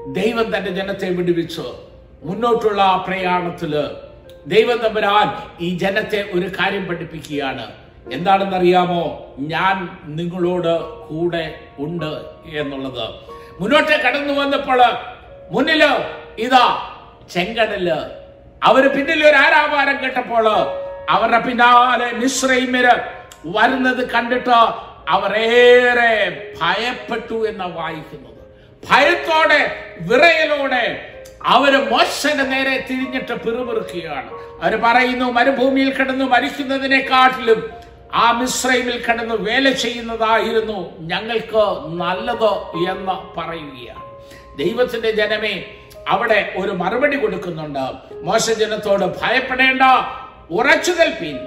ദൈവം 0.08 0.58
തന്റെ 0.58 0.72
ജനത്തെ 0.72 1.10
വിടുവിച്ചു. 1.10 1.76
മുന്നോട്ടുള്ള 2.24 2.82
ആ 2.82 2.96
പ്രയാണത്തിൽ 2.98 3.74
ദൈവം 4.48 4.78
തമ്പുരാൻ 4.78 5.28
ഈ 5.62 5.78
ജനത്തെ 5.78 6.30
ഒരു 6.34 6.48
കാര്യം 6.48 6.86
പഠിപ്പിക്കുകയാണ്. 6.88 7.72
എന്താണെന്നറിയാമോ? 8.14 9.36
ഞാൻ 9.40 9.76
നിങ്ങളോട് 10.06 10.74
കൂടെ 11.08 11.60
ഉണ്ട് 11.80 12.12
എന്നുള്ളത്. 12.46 13.10
മുന്നോട്ട് 13.60 13.92
കടന്നു 13.92 14.34
വന്നപ്പോൾ 14.34 14.82
മുന്നിൽ 15.52 15.84
ഇതാ 16.38 16.96
ചെങ്കടൽ. 17.34 17.90
അവർ 18.64 18.88
പിന്നിൽ 18.88 19.28
ഒരു 19.28 19.36
ആരാപാരം 19.36 20.04
കേട്ടപ്പോൾ 20.04 20.50
അവരുടെ 21.10 21.40
പിന്നാലെ 21.40 22.12
മിശ്രൈമര് 22.12 22.96
വരുന്നത് 23.46 24.10
കണ്ടിട്ട് 24.10 24.50
അവരേറെ 25.10 26.14
ഭയപ്പെട്ടു 26.62 27.48
എന്ന 27.48 27.66
വായിക്കുന്നത്. 27.66 28.40
ഭയത്തോടെ 28.90 29.62
വിറയലോടെ 30.02 30.84
അവർ 31.46 31.90
മോശന്റെ 31.90 32.44
നേരെ 32.44 32.86
തിരിഞ്ഞിട്ട് 32.90 33.34
പിറുപിറുക്കുകയാണ്. 33.34 34.32
അവർ 34.64 34.80
പറയുന്നു 34.84 35.26
മരുഭൂമിയിൽ 35.26 35.94
കിടന്നു 35.94 36.26
മരിക്കുന്നതിനെക്കാട്ടിലും 36.26 37.70
ആ 38.14 38.32
മിശ്രൈമിൽ 38.32 39.04
കിടന്ന് 39.04 39.36
വേല 39.36 39.72
ചെയ്യുന്നതായിരുന്നു 39.72 40.98
ഞങ്ങൾക്ക് 41.00 41.88
നല്ലത് 41.88 42.54
എന്ന് 42.92 43.40
പറയുകയാണ്. 43.40 44.04
ദൈവത്തിന്റെ 44.58 45.12
ജനമേ 45.12 45.66
അവിടെ 46.08 46.54
ഒരു 46.58 46.72
മറുപടി 46.72 47.18
കൊടുക്കുന്നുണ്ട്. 47.18 48.14
മോശജനത്തോട് 48.14 49.06
ഭയപ്പെടേണ്ട 49.06 49.82
ഉറച്ചു 50.52 50.92
നിൽപ്പീൻ. 50.92 51.40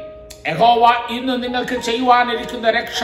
യഹോവ 0.49 1.09
ഇന്ന് 1.11 1.43
നിങ്ങൾക്ക് 1.43 1.83
ചെയ്യുവാനിരിക്കുന്ന 1.83 2.71
രക്ഷ 2.71 3.03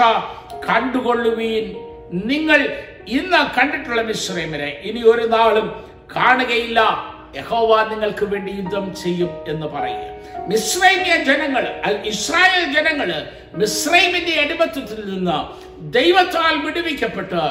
കണ്ടുകൊള്ളുവീൻ. 0.68 1.74
നിങ്ങൾ 2.12 2.84
ഇന്ന് 3.08 3.60
കണ്ടിട്ടുള്ള 3.60 4.02
മിശ്രമിനെ 4.02 4.66
ഇനി 4.66 5.02
ഒരു 5.02 5.26
നാളും 5.26 5.87
കാണുകയില്ല. 6.16 6.80
യഹോവ 7.36 7.72
നിങ്ങൾക്ക് 7.90 8.24
വേണ്ടി 8.24 8.50
യുദ്ധം 8.50 8.94
ചെയ്യും 8.94 9.30
എന്ന് 9.48 9.66
പറയുക. 9.66 10.04
മിശ്രൈമിയ 10.48 11.14
ജനങ്ങൾ 11.24 11.64
ഇസ്രായേൽ 12.04 12.64
ജനങ്ങൾ 12.72 13.10
മിശ്രൈമിന്റെ 13.54 14.34
അടിമത്തത്തിൽ 14.40 15.00
നിന്ന് 15.10 15.38
ദൈവത്താൽ 15.98 16.54
വിടുവിക്കപ്പെട്ട് 16.66 17.42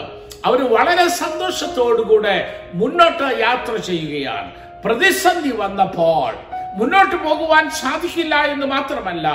അവർ 0.46 0.60
വളരെ 0.76 1.08
സന്തോഷത്തോടുകൂടെ 1.08 2.36
മുന്നോട്ട് 2.74 3.28
യാത്ര 3.40 3.76
ചെയ്യുകയാണ്. 3.76 4.52
പ്രതിസന്ധി 4.86 5.54
വന്നപ്പോൾ 5.56 6.34
മുന്നോട്ട് 6.80 7.16
പോകുവാൻ 7.16 7.70
സാധിക്കില്ല 7.70 8.36
എന്ന് 8.54 8.66
മാത്രമല്ല 8.66 9.28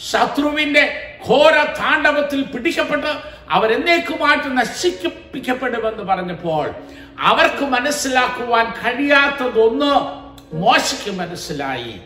ശത്രുവിന്റെ 0.00 0.84
ഘോര 1.28 1.54
താണ്ഡവത്തിൽ 1.78 2.42
പിടിക്കപ്പെട്ട് 2.42 3.06
അവരെന്നേക്കുമായിട്ട് 3.50 4.58
നശിപ്പിക്കപ്പെടുമെന്ന് 4.58 6.02
പറഞ്ഞപ്പോൾ 6.02 6.70
അവർക്ക് 7.20 7.64
മനസ്സിലാക്കുവാൻ 7.64 8.66
കഴിയാത്തതൊന്ന് 8.70 9.92
മോശയ്ക്ക് 10.56 11.18
മനസ്സിലായി. 11.18 12.00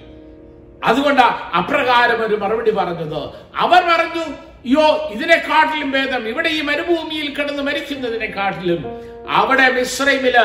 അതുകൊണ്ട് 0.84 1.22
അപ്രകാരം 1.56 2.26
ഒരു 2.26 2.34
മറുപടി 2.34 2.70
പറഞ്ഞത്. 2.70 3.30
അവർ 3.54 3.82
പറഞ്ഞു 3.82 4.24
യോ 4.66 5.10
ഇതിനെക്കാട്ടിലും 5.12 5.90
ഭേദം 5.92 6.28
ഇവിടെ 6.28 6.48
ഈ 6.48 6.60
മരുഭൂമിയിൽ 6.60 7.34
കിടന്ന് 7.34 7.62
മരിക്കുന്നതിനെക്കാട്ടിലും 7.62 8.82
അവിടെ 9.30 9.68
മിശ്രൈമിൽ 9.68 10.36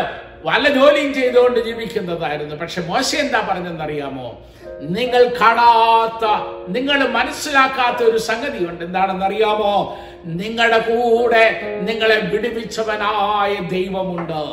വല്ല 0.45 0.69
ജോലിയും 0.69 1.13
ചെയ്തുകൊണ്ട് 1.13 1.59
ജീവിക്കുന്നതായിരുന്നു. 1.59 2.55
പക്ഷെ 2.55 2.81
മോശ 2.81 3.15
എന്താ 3.15 3.39
പറഞ്ഞെന്നറിയാമോ? 3.39 4.41
നിങ്ങൾ 4.81 5.23
കാണാത്ത 5.41 6.25
നിങ്ങൾ 6.67 7.07
മനസ്സിലാക്കാത്ത 7.07 8.03
ഒരു 8.03 8.17
സംഗതി 8.17 8.43
സംഗതിയുണ്ട്. 8.45 8.83
എന്താണെന്നറിയാമോ? 8.83 9.97
നിങ്ങളുടെ 10.25 10.77
കൂടെ 10.77 11.43
നിങ്ങളെ 11.81 12.15
വിടുവിച്ചവനായ 12.15 13.55
ദൈവമുണ്ട്. 13.55 14.43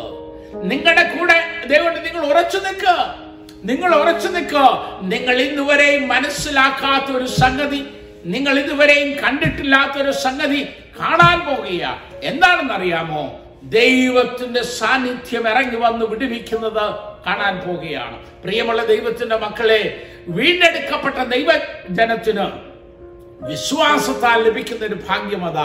നിങ്ങളുടെ 0.65 1.03
കൂടെ 1.03 1.39
ദൈവം 1.67 1.95
നിങ്ങൾ 2.03 2.27
ഉറച്ചു 2.27 2.59
നിൽക്കുക 2.59 2.97
നിങ്ങൾ 3.65 3.95
ഉറച്ചു 3.95 4.29
നിൽക്കുക 4.29 4.63
നിങ്ങൾ 5.03 5.37
ഇന്നുവരെയും 5.43 6.09
മനസ്സിലാക്കാത്ത 6.09 7.17
ഒരു 7.17 7.27
സംഗതി 7.27 7.87
നിങ്ങൾ 8.25 8.59
ഇതുവരെയും 8.59 9.11
കണ്ടിട്ടില്ലാത്ത 9.23 10.03
ഒരു 10.03 10.11
സംഗതി 10.11 10.61
കാണാൻ 11.01 11.39
പോകുക 11.41 11.85
എന്താണെന്നറിയാമോ? 12.23 13.42
ദൈവത്തിന്റെ 13.63 14.63
സാന്നിധ്യം 14.63 15.49
ഇറങ്ങി 15.49 15.77
വന്ന് 15.77 16.07
വിടുവിക്കുന്നത് 16.07 16.95
കാണാൻ 17.27 17.61
പോകുകയാണ്. 17.61 18.17
പ്രിയമുള്ള 18.43 18.85
ദൈവത്തിന്റെ 18.85 19.37
മക്കളെ 19.37 19.83
വീണ്ടെടുക്കപ്പെട്ട 20.29 21.25
ദൈവജനത്തിന് 21.25 22.47
വിശ്വാസത്താൽ 23.47 24.43
ലഭിക്കുന്ന 24.43 24.87
ഒരു 24.87 24.95
ഭാഗ്യമത 24.95 25.59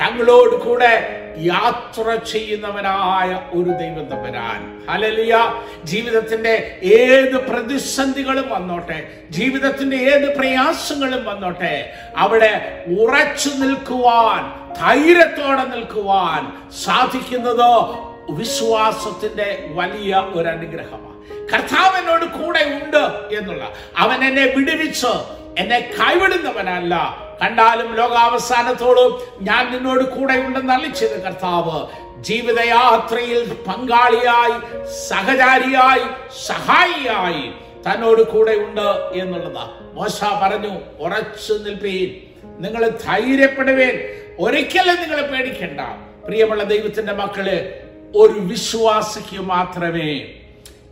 തങ്ങളോട് 0.00 0.56
കൂടെ 0.56 1.22
യാത്ര 1.38 2.14
ചെയ്യുന്നവനായ 2.14 3.58
ഒരു 3.58 3.70
ദൈവം 3.70 4.04
തമ്പരാൻ. 4.08 4.86
ഹലലിയ 4.90 5.38
ജീവിതത്തിന്റെ 5.84 6.80
ഏത് 6.82 7.36
പ്രതിസന്ധികളും 7.48 8.48
വന്നോട്ടെ. 8.48 9.12
ജീവിതത്തിന്റെ 9.30 9.96
ഏത് 9.96 10.36
പ്രയാസങ്ങളും 10.36 11.24
വന്നോട്ടെ. 11.24 11.92
അവിടെ 12.16 12.84
ഉറച്ചു 13.00 13.48
നിൽക്കുവാൻ 13.48 14.72
ധൈര്യത്തോടെ 14.80 15.64
നിൽക്കുവാൻ 15.64 16.70
സാധിക്കുന്നതോ 16.84 18.02
വിശ്വാസത്തിന്റെ 18.30 19.66
വലിയ 19.68 20.14
ഒരു 20.34 20.48
അനുഗ്രഹമാണ് 20.48 21.16
കർത്താവിനോട് 21.52 22.24
കൂടെ 22.24 22.80
ഉണ്ട് 22.84 23.34
എന്നുള്ള. 23.34 23.70
അവൻ 23.98 24.24
എന്നെ 24.24 24.46
വിടുവിച്ച് 24.56 25.36
എന്നെ 25.58 25.94
കൈവിടുന്നവനല്ല. 26.00 27.16
കണ്ടാലും 27.42 27.94
ലോകാവസാനത്തോടും 27.94 29.20
ഞാൻ 29.40 29.72
നിന്നോട് 29.72 30.04
കൂടെ 30.04 30.34
ഉണ്ടെന്ന് 30.34 30.72
അളിച്ചത് 30.72 31.22
കർത്താവ്. 31.22 31.86
ജീവിതയാത്രയിൽ 32.22 33.54
പങ്കാളിയായി 33.54 34.84
സഹചാരിയായി 35.08 36.00
സഹായിയായി 36.46 37.52
തന്നോട് 37.88 38.22
കൂടെ 38.22 38.52
ഉണ്ട് 38.52 39.18
എന്നുള്ളതാ. 39.20 39.70
മോശ 39.94 40.24
പറഞ്ഞു 40.42 40.80
ഉറച്ചു 41.00 41.52
നിൽപ്പീൻ. 41.52 42.36
നിങ്ങൾ 42.62 42.88
ധൈര്യപ്പെടുവേൻ. 42.88 44.22
ഒരിക്കലും 44.38 44.96
നിങ്ങൾ 44.96 45.26
പേടിക്കണ്ട. 45.26 45.80
പ്രിയമുള്ള 46.26 46.62
ദൈവത്തിന്റെ 46.64 47.12
മക്കൾ 47.12 47.72
ഒരു 48.14 48.32
വിശ്വാസിക്ക് 48.32 49.40
മാത്രമേ 49.40 50.26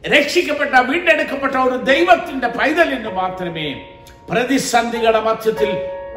രക്ഷിക്കപ്പെട്ട 0.07 0.71
വീണ്ടെടുക്കപ്പെട്ട 0.75 1.55
ഒരു 1.55 1.77
ദൈവത്തിന്റെ 1.77 2.49
പൈതലിന് 2.49 3.09
മാത്രമേ 3.09 3.94
പ്രതിസന്ധികളുടെ 4.31 5.21
മധ്യത്തിൽ 5.21 5.71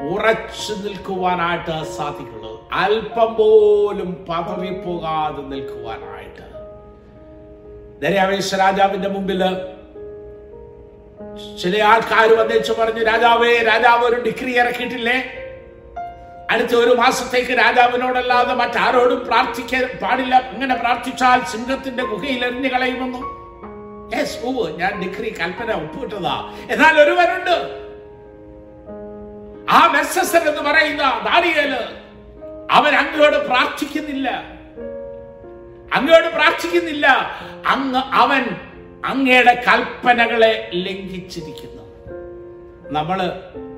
ഉറച്ചു 0.09 0.73
നിൽക്കുവാനായിട്ട് 0.73 1.91
സാധിക്കുള്ളൂ 1.97 2.69
അല്പം 2.71 3.35
പോലും 3.35 4.25
പദവി 4.29 4.69
പോകാതെ 4.69 5.41
നിൽക്കുവാനായിട്ട്. 5.41 6.45
ദര്യാവേശ 8.01 8.55
രാജാവിന്റെ 8.55 9.09
മുമ്പിൽ 9.09 9.43
ചില 11.61 11.83
ആൾക്കാർ 11.83 12.33
വന്നേച്ചു 12.33 12.73
പറഞ്ഞു 12.73 13.03
രാജാവേ 13.03 13.57
രാജാവ് 13.57 14.03
ഒരു 14.03 14.21
ഡിഗ്രി 14.21 14.59
ഇറക്കിയിട്ടില്ലേ? 14.59 15.33
അടുത്ത 16.51 16.75
ഒരു 16.75 16.93
മാസത്തേക്ക് 16.95 17.51
രാജാവിനോടല്ലാതെ 17.51 18.53
മറ്റാരോടും 18.53 19.25
പ്രാർത്ഥിക്കാൻ 19.25 19.99
പാടില്ല. 20.03 20.49
ഇങ്ങനെ 20.53 20.75
പ്രാർത്ഥിച്ചാൽ 20.75 21.41
സിംഹത്തിന്റെ 21.41 22.03
ഗുഹയിൽ 22.03 22.45
എറിഞ്ഞു 22.45 22.69
കളയുമെന്നു. 22.69 23.37
ഞാൻ 24.77 25.01
ഡിഗ്രി 25.01 25.29
കൽപ്പന 25.39 25.71
ഒപ്പിട്ടതാ. 25.71 26.53
എന്നാൽ 26.69 27.01
ഒരുവനുണ്ട്. 27.01 27.87
ആ 29.69 29.88
മെസ്സസർ 29.88 30.50
എന്ന് 30.50 30.62
പറയുന്ന 30.62 31.21
ദാനിയേൽ 31.25 31.75
അവൻ 32.71 32.95
അങ്ങയോട് 32.95 33.47
പ്രാർത്ഥിക്കുന്നില്ല. 33.47 34.29
അങ്ങയോട് 35.93 36.36
പ്രാർത്ഥിക്കുന്നില്ല. 36.36 37.07
അങ്ങ് 37.67 38.01
അവൻ 38.13 38.45
അങ്ങയുടെ 39.05 39.63
കൽപ്പനകളെ 39.67 40.69
ലംഘിച്ചിരിക്കുന്നു. 40.74 41.83
നമ്മൾ 42.91 43.17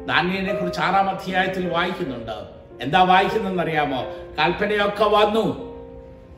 ദാനിയനെ 0.05 0.53
കുറിച്ച് 0.53 0.79
ആറാം 0.79 1.09
അധ്യായത്തിൽ 1.09 1.69
വായിക്കുന്നുണ്ട്. 1.69 2.59
എന്താ 2.83 3.03
വായിക്കുന്നറിയാമോ 3.03 4.03
കൽപ്പനയൊക്കെ 4.39 5.03
വന്നു. 5.03 5.69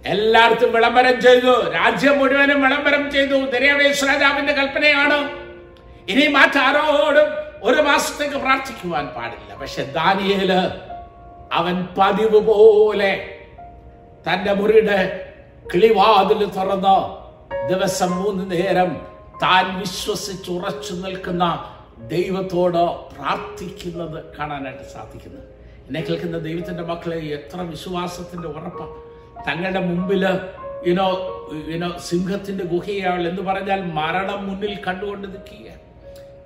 എല്ലായിടത്തും 0.06 0.72
വിളംബരം 0.72 1.22
ചെയ്തു. 1.22 1.72
രാജ്യം 1.72 2.20
മുഴുവനും 2.20 2.62
വിളംബരം 2.62 3.12
ചെയ്തു. 3.12 3.34
ദരിയാവേശ് 3.34 4.04
രാജാവിന്റെ 4.04 4.54
കൽപ്പനയാണ്. 4.54 5.30
ഇനി 6.12 6.28
മറ്റാരോടും 6.28 7.51
ഒരു 7.64 7.82
മാസത്തേക്ക് 7.82 8.36
പ്രാർത്ഥിക്കുവാൻ 8.36 9.08
പാടില്ല. 9.08 9.56
പക്ഷെ 9.56 9.84
ദാനിയേൽ 9.84 10.52
അവൻ 11.52 11.88
പതിവ് 11.98 12.40
പോലെ 12.42 13.12
തന്റെ 14.28 14.54
മുറിയുടെ 14.54 15.00
കിളിവാതിൽ 15.74 16.46
തുറന്ന് 16.46 16.96
ദിവസം 17.68 18.24
മൂന്ന് 18.24 18.52
നേരം 18.52 19.08
താൻ 19.44 19.80
വിശ്വസിച്ച് 19.80 20.52
ഉറച്ചു 20.52 20.94
നിൽക്കുന്ന 20.94 21.66
ദൈവത്തോട് 22.08 22.82
പ്രാർത്ഥിക്കുന്നത് 23.16 24.36
കാണാനായിട്ട് 24.40 24.84
സാധിക്കുന്നു. 24.84 25.42
എന്നെ 25.88 26.02
കേൾക്കുന്ന 26.02 26.38
ദൈവത്തിന്റെ 26.38 26.84
മക്കളെ 26.84 27.18
എത്ര 27.18 27.62
വിശ്വാസത്തിന്റെ 27.62 28.48
ഉറപ്പ. 28.48 28.82
തങ്ങളുടെ 29.48 29.80
മുമ്പിൽ 29.80 30.26
ഇനോ 30.86 31.08
ഇനോ 31.68 31.98
സിംഹത്തിന്റെ 31.98 32.64
ഗുഹയാൾ 32.64 33.28
എന്ന് 33.28 33.42
പറഞ്ഞാൽ 33.42 33.82
മരണം 33.94 34.48
മുന്നിൽ 34.48 34.78
കണ്ടുകൊണ്ട് 34.88 35.28
നിൽക്കുക 35.28 35.81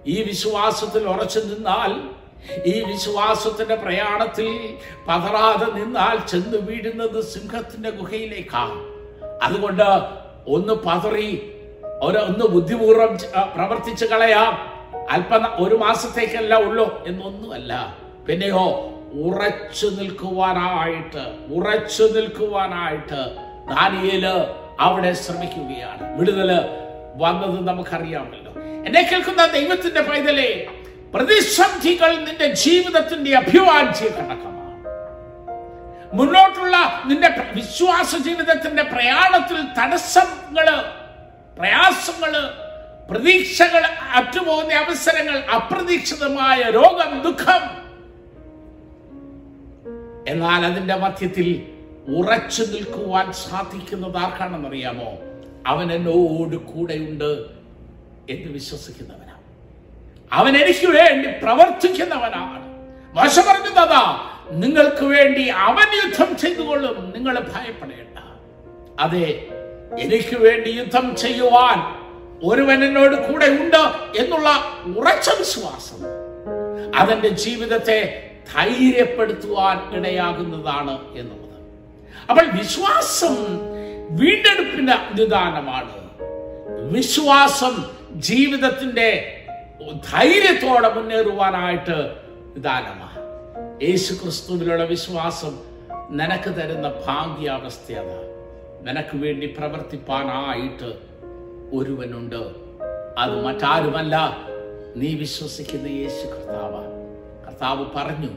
ഈ 0.07 0.24
വിശ്വാസത്തിൽ 0.24 1.09
ഉറച്ചു 1.09 1.39
നിന്നാൽ 1.39 2.09
ഈ 2.65 2.83
വിശ്വാസത്തിന്റെ 2.83 3.75
പ്രയാണത്തിൽ 3.75 4.77
പതറാതെ 5.07 5.79
നിന്നാൽ 5.79 6.27
ചെന്ന് 6.27 6.57
വീഴുന്നത് 6.57 7.24
സിംഹത്തിന്റെ 7.24 7.89
ഗുഹയിലേക്കാണ് 7.89 8.95
അതുകൊണ്ട് 9.43 9.83
ഒന്ന് 10.47 10.74
പതറി 10.74 11.51
ഒരു 12.01 12.17
ഒന്ന് 12.17 12.45
ബുദ്ധിപൂർവം 12.47 13.17
പ്രവർത്തിച്ചു 13.55 14.05
കളയാം. 14.05 14.75
അല്പ 15.12 15.35
ഒരു 15.55 15.75
മാസത്തേക്കല്ല 15.75 16.55
ഉള്ളൂ 16.55 17.05
എന്നൊന്നുമല്ല. 17.05 17.97
പിന്നെയോ 18.27 18.91
ഉറച്ചു 19.24 19.88
നിൽക്കുവാനായിട്ട് 19.88 21.53
ഉറച്ചു 21.53 22.03
നിൽക്കുവാനായിട്ട് 22.03 23.35
ദാനിയേൽ 23.69 24.25
അവിടെ 24.79 25.13
ശ്രമിക്കുകയാണ്. 25.13 26.19
വിടുതൽ 26.19 26.51
വന്നത് 27.15 27.67
നമുക്കറിയാമല്ലോ. 27.67 28.51
എന്നെ 28.85 29.09
കേൾക്കുന്ന 29.11 29.45
ദൈവത്തിന്റെ 29.45 30.01
പൈതലെ 30.01 30.67
പ്രതിസന്ധികൾ 31.13 32.15
നിന്റെ 32.15 32.53
ജീവിതത്തിന്റെ 32.53 33.37
അഭിവാജ്യ 33.37 34.05
ഘടകമാണ്. 34.05 34.55
മുന്നോട്ടുള്ള 36.13 37.03
നിന്റെ 37.05 37.29
വിശ്വാസ 37.55 38.15
ജീവിതത്തിന്റെ 38.15 38.83
പ്രയാണത്തിൽ 38.83 39.57
തടസ്സങ്ങൾ 39.61 40.65
പ്രയാസങ്ങൾ 41.57 42.31
പ്രതീക്ഷകൾ 43.11 43.85
അറ്റുപോകുന്ന 44.13 44.73
അവസരങ്ങൾ 44.73 45.39
അപ്രതീക്ഷിതമായ 45.39 46.61
രോഗം 46.61 47.21
ദുഃഖം. 47.21 47.85
എന്നാൽ 50.27 50.65
അതിന്റെ 50.65 50.95
മധ്യത്തിൽ 50.95 51.67
ഉറച്ചു 52.17 52.63
നിൽക്കുവാൻ 52.63 53.33
സാധിക്കുന്നത് 53.33 54.17
ആർക്കാണെന്നറിയാമോ? 54.17 55.17
അവൻ 55.67 55.91
എന്നോട് 55.91 56.55
കൂടെയുണ്ട്. 56.55 57.54
എന്ന് 58.29 58.51
വിശ്വസിക്കുന്നവനാണ്. 58.51 59.25
അവൻ 60.34 60.58
എനിക്ക് 60.58 60.88
വേണ്ടി 60.88 61.29
പ്രവർത്തിക്കുന്നവനാണ്. 61.29 62.63
മോശ 63.15 63.39
പറഞ്ഞതാ 63.39 64.29
നിങ്ങൾക്ക് 64.50 65.05
വേണ്ടി 65.05 65.48
അവൻ 65.48 65.88
യുദ്ധം 66.05 66.38
ചെയ്തുകൊള്ളും. 66.38 67.13
നിങ്ങൾ 67.15 67.39
ഭയപ്പെടേണ്ട. 67.39 68.17
അതെ 69.00 69.48
എനിക്ക് 70.00 70.36
വേണ്ടി 70.36 70.70
യുദ്ധം 70.70 71.15
ചെയ്യുവാൻ 71.15 72.05
ഒരുവൻ 72.44 72.84
എന്നോട് 72.84 73.32
കൂടെ 73.32 73.46
ഉണ്ട് 73.46 73.84
എന്നുള്ള 74.17 74.50
ഉറച്ച 74.98 75.29
വിശ്വാസം 75.29 75.98
അതെന്റെ 76.96 77.27
ജീവിതത്തെ 77.27 78.32
ധൈര്യപ്പെടുത്തുവാൻ 78.55 79.96
ഇടയാകുന്നതാണ് 79.96 81.17
എന്നുള്ളത്. 81.17 81.62
അപ്പോൾ 82.29 82.46
വിശ്വാസം 82.46 83.36
വീണ്ടെടുപ്പിന്റെ 84.10 84.94
നിദാനമാണ് 85.13 86.05
വിശ്വാസം 86.94 88.04
ജീവിതത്തിന്റെ 88.15 89.41
ധൈര്യത്തോടെ 90.13 90.93
മുന്നേറുവാനായിട്ട് 90.93 92.15
നിദാനമാണ് 92.55 93.25
യേശു 93.84 94.13
ക്രിസ്തുവിലുള്ള 94.13 94.84
വിശ്വാസം 94.84 95.60
നിനക്ക് 96.10 96.50
തരുന്ന 96.50 96.93
ഭാഗ്യാവസ്ഥയാണ് 97.07 98.36
നിനക്ക് 98.88 99.17
വേണ്ടി 99.17 99.55
പ്രവർത്തിപ്പാനായിട്ട് 99.57 100.94
ഒരുവനുണ്ട്. 101.75 102.66
അത് 103.18 103.46
മറ്റാരുമല്ല. 103.46 104.37
നീ 104.96 105.16
വിശ്വസിക്കുന്ന 105.16 105.87
യേശു 105.87 106.25
കർത്താവ്. 106.27 106.83
കർത്താവ് 107.48 107.85
പറഞ്ഞു 107.96 108.29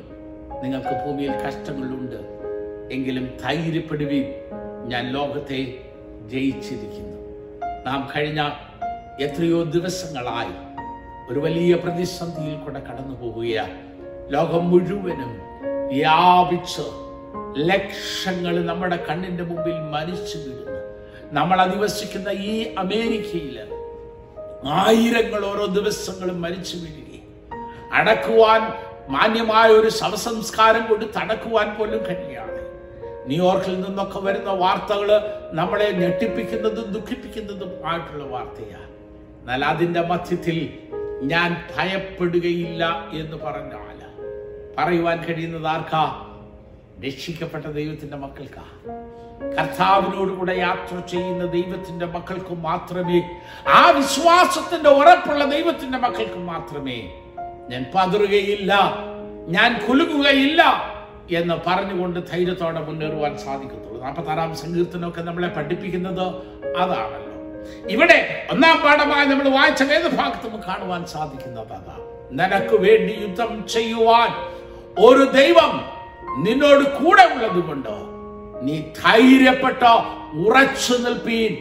നിങ്ങൾക്ക് 0.63 1.05
ഭൂമിയിൽ 1.07 1.33
കഷ്ടങ്ങളുണ്ട്. 1.33 2.17
എങ്കിലും 2.95 3.31
ധൈര്യപ്പെടുവീൻ. 3.45 4.35
ഞാൻ 4.85 5.13
ലോകത്തെ 5.13 5.79
ജയിച്ചിരിക്കുന്നു. 6.27 7.17
നാം 7.87 8.09
കഴിഞ്ഞ 8.17 8.51
എത്രയോ 9.21 9.63
ദിവസങ്ങളായി 9.63 10.57
ഒരു 11.31 11.41
വലിയ 11.41 11.75
പ്രതിസന്ധിയിൽ 11.75 12.57
കൂടെ 12.59 12.81
കടന്നു 12.81 13.15
പോവുകയാണ്. 13.23 13.79
ലോകം 14.33 14.71
മുഴുവനും 14.71 15.33
വ്യാപിച്ച് 15.93 16.85
ലക്ഷങ്ങൾ 17.57 18.65
നമ്മുടെ 18.65 19.05
കണ്ണിന്റെ 19.09 19.45
മുമ്പിൽ 19.45 19.77
മരിച്ചു 19.95 20.39
വീഴുന്നു. 20.39 20.81
നമ്മൾ 21.33 21.61
അധിവസിക്കുന്ന 21.61 22.29
ഈ 22.29 22.75
അമേരിക്കയിൽ 22.79 23.57
ആയിരങ്ങൾ 24.67 25.45
ഓരോ 25.47 25.67
ദിവസങ്ങളും 25.67 26.43
മരിച്ചു 26.43 26.77
വീഴുകയും 26.77 27.27
അടക്കുവാൻ 27.93 28.63
മാന്യമായ 29.09 29.69
ഒരു 29.69 29.89
ശവസംസ്കാരം 29.89 30.87
കൊണ്ട് 30.87 31.05
തടക്കുവാൻ 31.19 31.69
പോലും 31.75 32.01
കഴിയാണ് 32.07 32.59
ന്യൂയോർക്കിൽ 33.27 33.81
നിന്നൊക്കെ 33.81 34.19
വരുന്ന 34.19 34.51
വാർത്തകൾ 34.51 35.11
നമ്മളെ 35.53 35.91
ഞെട്ടിപ്പിക്കുന്നതും 35.91 36.93
ദുഃഖിപ്പിക്കുന്നതും 36.93 37.73
ആയിട്ടുള്ള 37.85 38.25
വാർത്തയാണ്. 38.25 38.98
എന്നാൽ 39.49 39.65
അതിന്റെ 39.65 40.01
മധ്യത്തിൽ 40.01 40.57
ഞാൻ 41.23 41.57
ഭയപ്പെടുകയില്ല 41.77 42.83
എന്ന് 43.13 43.37
പറഞ്ഞാൽ 43.37 43.85
പറയുവാൻ 44.79 45.25
കഴിയുന്നത് 45.25 45.67
ആർക്കാ? 45.67 46.03
രക്ഷിക്കപ്പെട്ട 47.05 47.67
ദൈവത്തിന്റെ 47.67 48.17
മക്കൾക്കാ. 48.17 48.65
കർത്താവിനോടുകൂടെ 49.57 50.57
യാത്ര 50.57 51.01
ചെയ്യുന്ന 51.01 51.47
ദൈവത്തിന്റെ 51.47 52.07
മക്കൾക്ക് 52.07 52.55
മാത്രമേ 52.61 53.19
ആ 53.69 53.91
വിശ്വാസത്തിന്റെ 53.91 54.91
ഉറപ്പുള്ള 54.91 55.45
ദൈവത്തിന്റെ 55.45 55.99
മക്കൾക്ക് 55.99 56.39
മാത്രമേ 56.45 56.99
ഞാൻ 57.69 57.87
പതറുകയില്ല 57.95 58.73
ഞാൻ 59.49 59.81
കുലുങ്ങുകയില്ല 59.89 60.63
എന്ന് 61.31 61.55
പറഞ്ഞുകൊണ്ട് 61.67 62.21
ധൈര്യത്തോടെ 62.33 62.81
മുന്നേറുവാൻ 62.81 63.39
സാധിക്കത്തുള്ളൂ. 63.39 64.03
നാൽപ്പത്താറാം 64.03 64.57
സങ്കീർത്തനമൊക്കെ 64.57 65.21
നമ്മളെ 65.21 65.49
പഠിപ്പിക്കുന്നത് 65.49 66.27
അതാണല്ലോ 66.77 67.28
ഇവിടെ 67.89 68.47
ഒന്നാം 68.51 68.81
പാഠമായി 68.81 69.27
നമ്മൾ 69.27 69.49
വായിച്ച 69.49 69.83
വേദഭാഗത്ത് 69.83 70.49
നമുക്ക് 70.49 70.65
കാണുവാൻ 70.65 71.07
സാധിക്കുന്നത് 71.07 71.73
അതാ 71.73 71.97
നിനക്ക് 72.33 72.75
വേണ്ടി 72.75 73.19
യുദ്ധം 73.23 73.69
ചെയ്യുവാൻ 73.69 74.31
ഒരു 74.99 75.25
ദൈവം 75.25 75.99
നിന്നോട് 76.45 76.85
കൂടെ 76.85 77.23
ഉള്ളതുകൊണ്ട് 77.23 77.89
നീ 78.63 78.81
ധൈര്യപ്പെട്ട 78.81 79.83
ഉറച്ചു 80.47 80.93
നിൽപ്പീൻ 80.93 81.53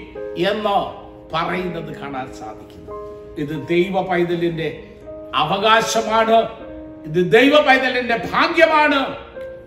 എന്ന് 0.48 1.08
പറയുന്നത് 1.34 2.00
കാണാൻ 2.00 2.34
സാധിക്കുന്നു. 2.34 2.93
ഇത് 3.38 3.67
ദൈവ 3.67 4.02
പൈതലിന്റെ 4.02 4.84
അവകാശമാണ്. 5.36 6.50
ഇത് 7.06 7.32
ദൈവ 7.32 7.62
പൈതലിന്റെ 7.62 8.17
ഭാഗ്യമാണ്. 8.17 9.17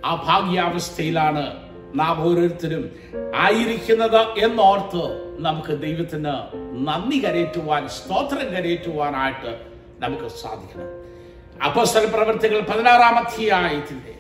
ആ 0.05 0.15
ഭാഗ്യാവസ്ഥയിലാണ് 0.29 1.70
നാം 1.95 2.31
ഓരോരുത്തരും 2.31 2.91
ആയിരിക്കുന്നത് 3.37 4.17
എന്നോർത്ത് 4.17 5.31
നമുക്ക് 5.41 5.83
ദൈവത്തിന് 5.83 6.33
നന്ദി 6.87 7.25
കരയേറ്റുവാൻ 7.25 7.89
സ്തോത്രം 7.89 8.49
കരയേറ്റുവാനായിട്ട് 8.49 9.61
നമുക്ക് 10.01 10.29
സാധിക്കണം. 10.29 11.01
അപ്പസ്വര 11.65 12.05
പ്രവർത്തികൾ 12.05 12.61
പതിനാറാം 12.61 13.19
അധ്യായത്തിന്റെ 13.19 14.15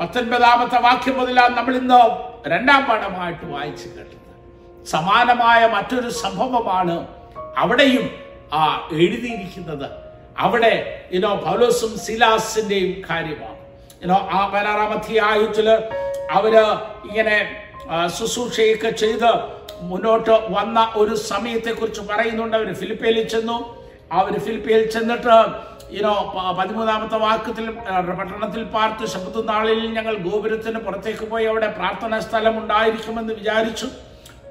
പത്തൊൻപതാമത്തെ 0.00 0.80
വാക്യം 0.80 1.18
മുതലാണ് 1.18 1.56
നമ്മൾ 1.56 1.76
ഇന്ന് 1.76 2.00
രണ്ടാം 2.48 2.84
പാഠമായിട്ട് 2.84 3.46
വായിച്ചു 3.46 3.88
കേട്ടത്. 3.88 4.86
സമാനമായ 4.86 5.66
മറ്റൊരു 5.66 6.10
സംഭവമാണ് 6.10 7.06
അവിടെയും 7.56 8.10
ആ 8.52 8.88
എഴുതിയിരിക്കുന്നത്. 8.92 9.90
അവിടെ 10.38 11.04
ഇനോ 11.12 11.34
പൗലോസും 11.36 11.98
സിലാസിന്റെയും 11.98 13.02
കാര്യമാണ്. 13.10 13.56
ഇനോ 14.02 14.14
ആ 14.14 14.52
പതിനാറാം 14.54 14.92
അവർ 16.30 16.56
ഇങ്ങനെ 17.08 17.62
ശുശ്രൂഷയൊക്കെ 18.18 18.90
ചെയ്ത് 18.90 19.30
മുന്നോട്ട് 19.80 20.30
വന്ന 20.30 20.92
ഒരു 20.96 21.14
സമയത്തെ 21.14 21.70
കുറിച്ച് 21.70 22.00
പറയുന്നുണ്ട്. 22.00 22.56
അവർ 22.56 22.74
ഫിലിപ്പയിൽ 22.74 23.28
ചെന്നു. 23.28 23.86
അവർ 24.12 24.38
ഫിലിപ്പയിൽ 24.38 24.90
ചെന്നിട്ട് 24.90 25.36
ഇനോ 25.90 26.14
പതിമൂന്നാമത്തെ 26.58 27.16
വാക്കത്തിൽ 27.16 27.70
പട്ടണത്തിൽ 28.18 28.64
പാർത്ത് 28.64 29.06
ശബ്ദ 29.06 29.44
നാളിൽ 29.50 29.86
ഞങ്ങൾ 29.86 30.14
ഗോപുരത്തിന് 30.14 30.78
പുറത്തേക്ക് 30.78 31.26
പോയി 31.30 31.44
അവിടെ 31.44 31.66
പ്രാർത്ഥനാ 31.66 32.20
സ്ഥലം 32.20 32.58
ഉണ്ടായിരിക്കുമെന്ന് 32.58 33.34
വിചാരിച്ചു 33.34 33.86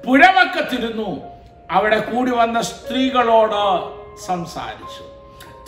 പുഴവക്കത്തിരുന്നു 0.06 1.22
അവിടെ 1.70 1.98
കൂടി 1.98 2.30
വന്ന 2.30 2.62
സ്ത്രീകളോട് 2.62 3.62
സംസാരിച്ചു. 4.26 5.02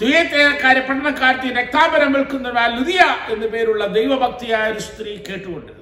തുയത്തേക്കാരി 0.01 0.81
പട്ടണക്കാരത്തി 0.81 1.49
രക്താപരം 1.55 2.13
വിൽക്കുന്ന 2.13 2.67
ലുതിയ 2.67 3.01
എന്നു 3.33 3.47
പേരുള്ള 3.47 3.87
ദൈവഭക്തിയായ 3.87 4.73
ഒരു 4.73 4.79
സ്ത്രീ 4.79 5.17
കേട്ടുകൊണ്ടിരുന്നു 5.17 5.78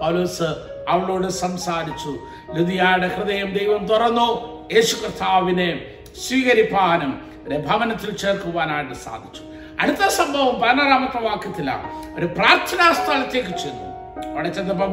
പൗലോസ് 0.00 0.42
അവളോട് 0.88 1.28
സംസാരിച്ചു. 1.28 2.18
ലുതിയായുടെ 2.54 3.08
ഹൃദയം 3.08 3.58
ദൈവം 3.58 3.86
തുറന്നു. 3.86 4.28
യേശു 4.74 4.96
കർത്താവിനെ 4.96 5.84
സ്വീകരിപ്പാനും 6.28 7.30
ഭവനത്തിൽ 7.58 8.10
ചേർക്കുവാനായിട്ട് 8.16 8.94
സാധിച്ചു. 8.94 9.42
അടുത്ത 9.80 10.08
സംഭവം 10.08 10.60
പതിനാറാമത്തെ 10.60 11.20
വാക്യത്തിലാണ്. 11.20 12.16
ഒരു 12.18 12.26
പ്രാർത്ഥനാ 12.26 12.92
സ്ഥലത്തേക്ക് 12.92 13.48
ചെന്നു. 13.48 13.86
അവിടെ 14.32 14.48
ചെന്നപ്പോൾ 14.48 14.90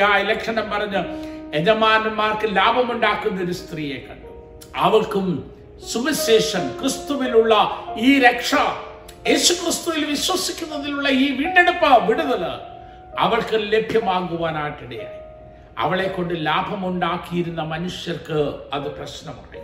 ആ 0.00 0.16
ലക്ഷണം 0.16 0.70
പറഞ്ഞ് 0.70 1.30
യജമാനന്മാർക്ക് 1.54 2.56
ലാഭമുണ്ടാക്കുന്ന 2.56 3.42
ഒരു 3.42 3.52
സ്ത്രീയെ 3.52 3.96
കണ്ടു. 3.96 4.28
അവൾക്കും 4.76 5.50
സുവിശേഷം 5.92 6.78
ക്രിസ്തുവിലുള്ള 6.80 7.54
ഈ 7.96 8.20
രക്ഷ 8.20 8.54
യേശു 9.28 9.52
ക്രിസ്തുവിൽ 9.52 10.04
വിശ്വസിക്കുന്നതിലുള്ള 10.04 11.08
ഈ 11.08 11.30
വീണ്ടെടുപ്പ് 11.30 12.04
വിടുതൽ 12.06 12.44
അവൾക്ക് 13.18 13.72
ലഭ്യമാകുവാനായിട്ടിടയായി. 13.72 15.20
അവളെ 15.78 16.08
കൊണ്ട് 16.08 16.46
ലാഭമുണ്ടാക്കിയിരുന്ന 16.46 17.62
മനുഷ്യർക്ക് 17.62 18.54
അത് 18.72 18.82
പ്രശ്നമായി. 18.82 19.60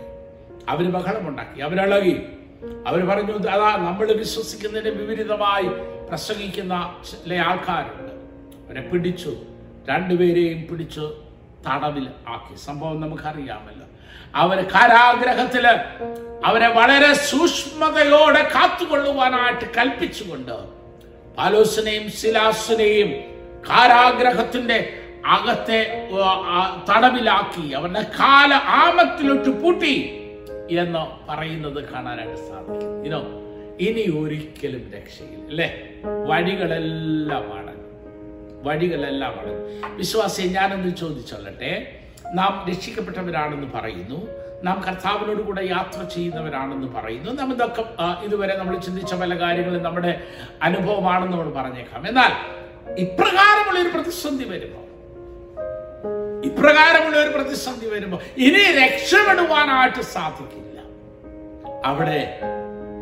അവർ 0.69 0.91
ബഹളമുണ്ടാക്കി 0.91 1.59
അവരളകി 1.59 2.21
അവർ 2.87 3.07
പറഞ്ഞു 3.07 3.49
അതാ 3.49 3.75
നമ്മൾ 3.75 4.11
വിശ്വസിക്കുന്നതിന് 4.11 4.89
വിപരീതമായി 4.89 5.67
പ്രസംഗിക്കുന്ന 6.09 6.95
ചില 7.09 7.35
ആൾക്കാരുണ്ട്. 7.35 8.13
അവരെ 8.67 8.81
പിടിച്ചു 8.81 9.37
രണ്ടുപേരെയും 9.89 10.67
പിടിച്ചു 10.71 11.13
തടവിൽ 11.69 12.07
ആക്കി. 12.27 12.55
സംഭവം 12.55 13.01
നമുക്കറിയാമല്ലോ. 13.01 13.87
അവർ 14.35 14.63
കാരാഗ്രഹത്തിൽ 14.63 15.67
അവരെ 16.45 16.67
വളരെ 16.67 17.13
സൂക്ഷ്മതയോടെ 17.13 18.43
കാത്തുകൊള്ളുവാനായിട്ട് 18.43 19.73
കൽപ്പിച്ചുകൊണ്ട് 19.77 20.51
പാലോസിനെയും 21.37 22.11
സിലാസിനെയും 22.11 23.36
കാരാഗ്രഹത്തിന്റെ 23.69 24.93
അകത്തെ 25.25 25.79
തടവിലാക്കി 26.89 27.71
അവരുടെ 27.71 28.01
കാല 28.19 28.53
ആമത്തിലൊട്ട് 28.53 29.49
പൂട്ടി 29.61 29.95
എന്ന് 30.79 31.31
പറയുന്നത് 31.31 31.79
കാണാനായിട്ട് 31.91 32.35
സാധിക്കും. 32.35 33.05
ഇനോ 33.05 33.21
ഇനി 33.79 34.03
ഒരിക്കലും 34.19 34.83
രക്ഷയില്ല 34.95 35.47
അല്ലേ? 35.49 35.67
വഴികളെല്ലാം 36.27 37.45
അടങ്ങും 37.53 37.77
വഴികളെല്ലാം 38.63 39.39
അടങ്ങും 39.39 39.97
വിശ്വാസിയെ 39.97 40.47
ഞാനൊന്ന് 40.47 40.95
ചോദിച്ചോളട്ടെ 40.95 41.71
നാം 42.33 42.65
രക്ഷിക്കപ്പെട്ടവരാണെന്ന് 42.69 43.67
പറയുന്നു. 43.75 44.27
നാം 44.63 44.81
കർത്താവിനോട് 44.87 45.41
കൂടെ 45.41 45.61
യാത്ര 45.61 46.03
ചെയ്യുന്നവരാണെന്ന് 46.03 46.87
പറയുന്നു. 46.95 47.31
നാം 47.31 47.53
ഇതൊക്കെ 47.53 47.83
ഇതുവരെ 48.25 48.57
നമ്മൾ 48.57 48.77
ചിന്തിച്ച 48.77 49.13
പല 49.13 49.33
കാര്യങ്ങളും 49.39 49.83
നമ്മുടെ 49.83 50.23
അനുഭവമാണെന്ന് 50.61 51.33
നമ്മൾ 51.37 51.53
പറഞ്ഞേക്കാം. 51.53 52.07
എന്നാൽ 52.07 52.31
ഇപ്രകാരമുള്ള 52.95 53.79
ഒരു 53.79 53.89
പ്രതിസന്ധി 53.89 54.43
വരുമ്പോൾ 54.43 54.83
ഇപ്രകാരമുള്ള 56.45 57.17
ഒരു 57.21 57.29
പ്രതിസന്ധി 57.29 57.85
വരുമ്പോൾ 57.85 58.19
ഇനി 58.37 58.63
രക്ഷപ്പെടുവാനായിട്ട് 58.83 60.01
സാധിക്കില്ല. 60.01 60.79
അവിടെ 61.85 62.39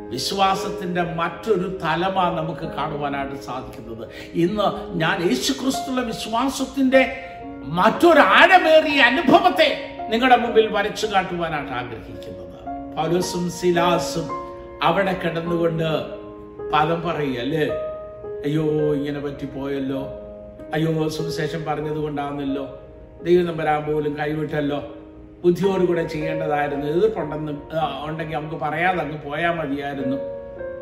വിശ്വാസത്തിന്റെ 0.09 1.01
മറ്റൊരു 1.01 1.79
തലമാ 1.83 2.29
നമുക്ക് 2.29 2.65
കാണുവാനായിട്ട് 2.75 3.35
സാധിക്കുന്നത്. 3.35 4.07
ഇന്ന് 4.33 4.97
ഞാൻ 4.97 5.29
യേശു 5.29 5.53
ക്രിസ്തുള്ള 5.53 6.01
വിശ്വാസത്തിന്റെ 6.01 7.31
മറ്റൊരു 7.63 8.19
ആഴമേറിയ 8.19 9.01
അനുഭവത്തെ 9.01 9.95
നിങ്ങളുടെ 10.09 10.35
മുമ്പിൽ 10.35 10.67
വരച്ചു 10.67 11.07
കാട്ടുവാനായിട്ട് 11.07 11.71
ആഗ്രഹിക്കുന്നത്. 11.71 12.41
പൗലോസും 12.97 13.51
സിലാസും 13.51 14.27
അവിടെ 14.83 15.13
കിടന്നുകൊണ്ട് 15.13 15.89
പദം 16.73 17.01
പറയുക 17.01 17.39
അല്ലേ 17.39 17.94
അയ്യോ 18.45 18.63
ഇങ്ങനെ 18.93 19.19
പറ്റിപ്പോയല്ലോ. 19.19 20.07
അയ്യോ 20.73 21.09
സുവിശേഷം 21.09 21.65
പറഞ്ഞത് 21.65 21.97
കൊണ്ടാവുന്നല്ലോ 21.97 22.79
ദൈവം 23.23 23.45
നമ്പരാൻ 23.45 23.83
പോലും 23.83 24.17
കൈവിട്ടല്ലോ. 24.17 24.95
ബുദ്ധിയോടുകൂടെ 25.43 26.07
ചെയ്യേണ്ടതായിരുന്നു. 26.07 26.85
എതിർപ്പുണ്ടെന്ന് 26.85 27.51
ഉണ്ടെങ്കിൽ 28.05 28.35
നമുക്ക് 28.35 28.55
പറയാതെ 28.55 28.99
അങ്ങ് 28.99 29.21
പോയാൽ 29.21 29.51
മതിയായിരുന്നു. 29.51 30.17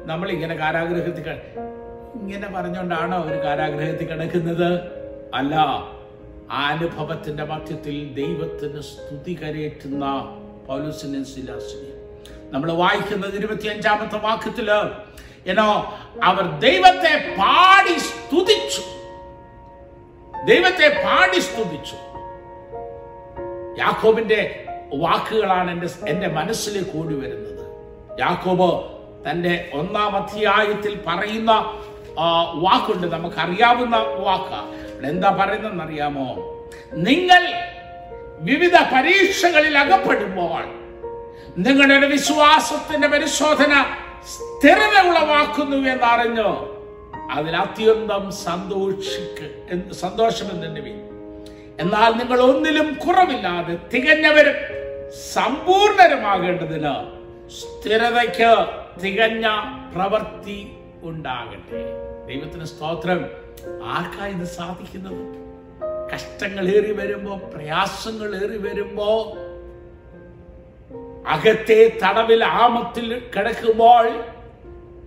നമ്മളിങ്ങനെ 0.05 0.55
കാരാഗ്രഹത്തിൽ 0.55 1.31
ഇങ്ങനെ 2.21 2.47
പറഞ്ഞുകൊണ്ടാണോ 2.55 3.23
ഒരു 3.23 3.37
കാരാഗ്രഹത്തിൽ 3.37 4.05
കിടക്കുന്നത്? 4.05 4.73
അല്ല. 5.33 5.55
അനുഭവത്തിന്റെ 6.51 7.43
മധ്യത്തിൽ 7.43 8.13
ദൈവത്തിന് 8.13 8.81
സ്തുതി 8.81 9.33
കരയേറ്റുന്ന 9.33 10.05
സിലാസിനെയും 11.23 11.93
നമ്മൾ 12.53 12.71
വായിക്കുന്നത് 12.71 13.35
ഇരുപത്തിയഞ്ചാമത്തെ 13.35 14.17
വാക്യത്തിൽ 14.17 14.71
ಏನೋ 15.47 15.99
അവർ 16.23 16.41
ദൈവത്തെ 16.59 17.35
പാടി 17.39 17.99
സ്തുതിച്ചു. 17.99 18.81
ദൈവത്തെ 20.45 20.87
പാടി 21.05 21.39
സ്തുതിച്ചു. 21.39 21.95
യാക്കോബിന്റെ 23.79 24.65
വാക്കുകളാണ് 24.93 25.71
എന്റെ 25.71 25.87
എന്റെ 26.07 26.27
മനസ്സിലേക്ക് 26.27 26.97
ഓടി 26.97 27.15
വരുന്നത്. 27.15 27.65
യാക്കോബ് 28.19 28.93
തന്റെ 29.29 29.71
ഒന്നാം 29.73 30.15
അധ്യായത്തിൽ 30.15 30.99
പറയുന്ന 31.07 31.51
വാക്കുണ്ട്. 32.53 33.07
നമുക്കറിയാവുന്ന 33.07 33.97
വാക്ക്. 33.97 34.83
എന്താ 35.05 35.29
പറയുന്നതെന്ന് 35.39 35.83
അറിയാമോ 35.83 36.27
നിങ്ങൾ 36.93 37.43
വിവിധ 38.39 38.75
പരീക്ഷകളിൽ 38.75 39.77
അകപ്പെടുമ്പോൾ 39.77 40.63
നിങ്ങളുടെ 41.57 42.07
വിശ്വാസത്തിന്റെ 42.07 43.07
പരിശോധന 43.07 43.85
സ്ഥിരത 44.63 44.97
ഉളവാക്കുന്നു 45.07 45.77
എന്നറിഞ്ഞു 45.77 46.49
അതിൽ 47.31 47.55
അത്യന്തം 47.55 48.31
സന്തോഷിക്ക് 48.31 49.93
സന്തോഷമെന്നുണ്ടെങ്കിൽ 49.93 50.93
എന്നാൽ 51.79 52.11
നിങ്ങൾ 52.11 52.41
ഒന്നിലും 52.41 52.93
കുറവില്ലാതെ 52.93 53.77
തികഞ്ഞവരും 53.93 54.55
സമ്പൂർണരുമാകേണ്ടതിന് 55.33 56.93
സ്ഥിരതയ്ക്ക് 57.49 58.51
തികഞ്ഞ 59.03 59.47
പ്രവൃത്തി 59.95 60.71
ഉണ്ടാകട്ടെ. 61.03 61.83
ദൈവത്തിന് 62.27 62.65
സ്തോത്രം. 62.65 63.29
ആർക്കാ 63.83 64.25
ഇത് 64.25 64.45
സാധിക്കുന്നത്? 64.45 65.35
കഷ്ടങ്ങൾ 66.13 66.67
ഏറി 66.67 66.91
വരുമ്പോ 66.91 67.35
പ്രയാസങ്ങൾ 67.35 68.35
ഏറി 68.35 68.57
വരുമ്പോ 68.57 69.33
അകത്തെ 71.27 71.99
തടവിൽ 72.03 72.45
ആമത്തിൽ 72.45 73.21
കിടക്കുമ്പോൾ 73.35 74.23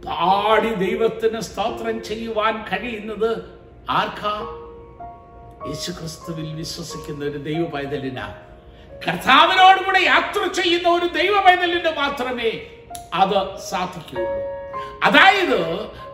പാടി 0.06 0.74
ദൈവത്തിന് 0.74 1.40
സ്തോത്രം 1.40 2.04
ചെയ്യുവാൻ 2.04 2.64
കഴിയുന്നത് 2.72 3.30
ആർക്കാ? 3.90 4.34
യേശുക്രിസ്തുവിൽ 5.68 6.54
വിശ്വസിക്കുന്ന 6.54 7.24
ഒരു 7.24 7.38
ദൈവ 7.38 7.64
പൈതലിനാ 7.64 8.34
കർത്താവിനോടുകൂടെ 9.08 10.00
യാത്ര 10.00 10.46
ചെയ്യുന്ന 10.52 10.88
ഒരു 10.88 11.06
ദൈവ 11.06 11.40
പൈതലിന് 11.40 11.90
മാത്രമേ 11.96 12.50
അത് 13.14 13.58
സാധിക്കുകയുള്ളൂ. 13.70 14.42
അതായത് 15.04 15.60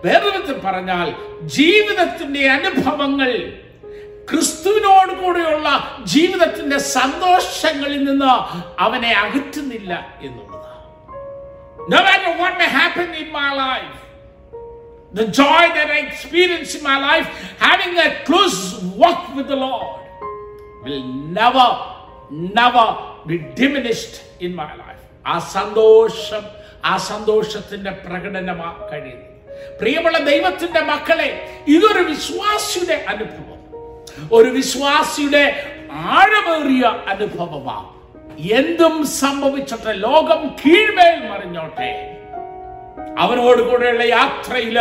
വേദനത്തിൽ 0.04 0.60
പറഞ്ഞാൽ 0.64 1.14
ജീവിതത്തിന്റെ 1.46 2.50
അനുഭവങ്ങൾ 2.50 3.30
ക്രിസ്തുവിനോട് 4.30 5.22
കൂടെയുള്ള 5.22 5.98
ജീവിതത്തിന്റെ 6.04 6.78
സന്തോഷങ്ങളിൽ 6.78 8.04
നിന്ന് 8.04 8.32
അവനെ 8.80 9.12
അകറ്റുന്നില്ല 9.12 10.18
എന്നുള്ളതാണ്. 10.22 10.71
No 11.88 11.96
matter 11.98 12.38
what 12.38 12.58
may 12.58 12.64
happen 12.66 13.14
in 13.14 13.32
my 13.32 13.52
life, 13.54 13.98
the 15.12 15.26
joy 15.26 15.64
that 15.76 15.88
I 15.90 16.06
experience 16.06 16.74
in 16.74 16.82
my 16.82 16.98
life, 16.98 17.26
having 17.58 17.98
a 17.98 18.24
close 18.24 18.60
walk 18.94 19.34
with 19.34 19.48
the 19.48 19.56
Lord, 19.56 20.00
will 20.84 21.02
never, 21.32 21.68
never 22.30 22.86
be 23.26 23.38
diminished 23.54 24.14
in 24.40 24.54
my 24.54 24.72
life. 24.76 24.88
ആ 25.24 25.34
സന്തോഷം 25.56 26.44
ആ 26.84 26.94
സന്തോഷത്തിന്റെ 27.08 27.90
പ്രകടനമാ 28.04 28.70
കഴിയുന്നത് 28.90 29.28
പ്രിയമുള്ള 29.80 30.18
ദൈവത്തിന്റെ 30.30 30.80
മക്കളെ 30.88 31.28
ഇതൊരു 31.74 32.02
വിശ്വാസിയുടെ 32.08 32.96
അനുഭവം 33.12 33.60
ഒരു 34.36 34.50
വിശ്വാസിയുടെ 34.58 35.44
ആഴമേറിയ 36.16 36.84
അനുഭവമാണ് 37.12 37.91
എന്തും 38.38 39.06
സംഭവിച്ചോട്ടെ 39.06 39.92
ലോകം 39.92 40.56
കീഴ്മേൽ 40.64 41.30
മറിഞ്ഞോട്ടെ. 41.30 42.18
അവനോട് 43.18 43.70
കൂടെയുള്ള 43.70 44.02
യാത്രയിൽ 44.02 44.78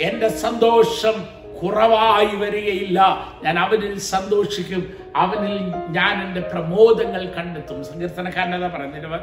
എന്റെ 0.00 0.28
സന്തോഷം 0.28 1.42
കുറവായി 1.62 2.36
വരികയില്ല. 2.36 3.28
ഞാൻ 3.44 3.58
അവനിൽ 3.58 3.98
സന്തോഷിക്കും. 3.98 4.96
അവനിൽ 5.16 5.58
ഞാൻ 5.88 6.26
എന്റെ 6.26 6.40
പ്രമോദങ്ങൾ 6.40 7.28
കണ്ടെത്തും. 7.28 7.84
സങ്കീർത്തനക്കാരനത 7.84 8.66
പറയുന്നതിന്റെ 8.66 9.08
പല 9.08 9.20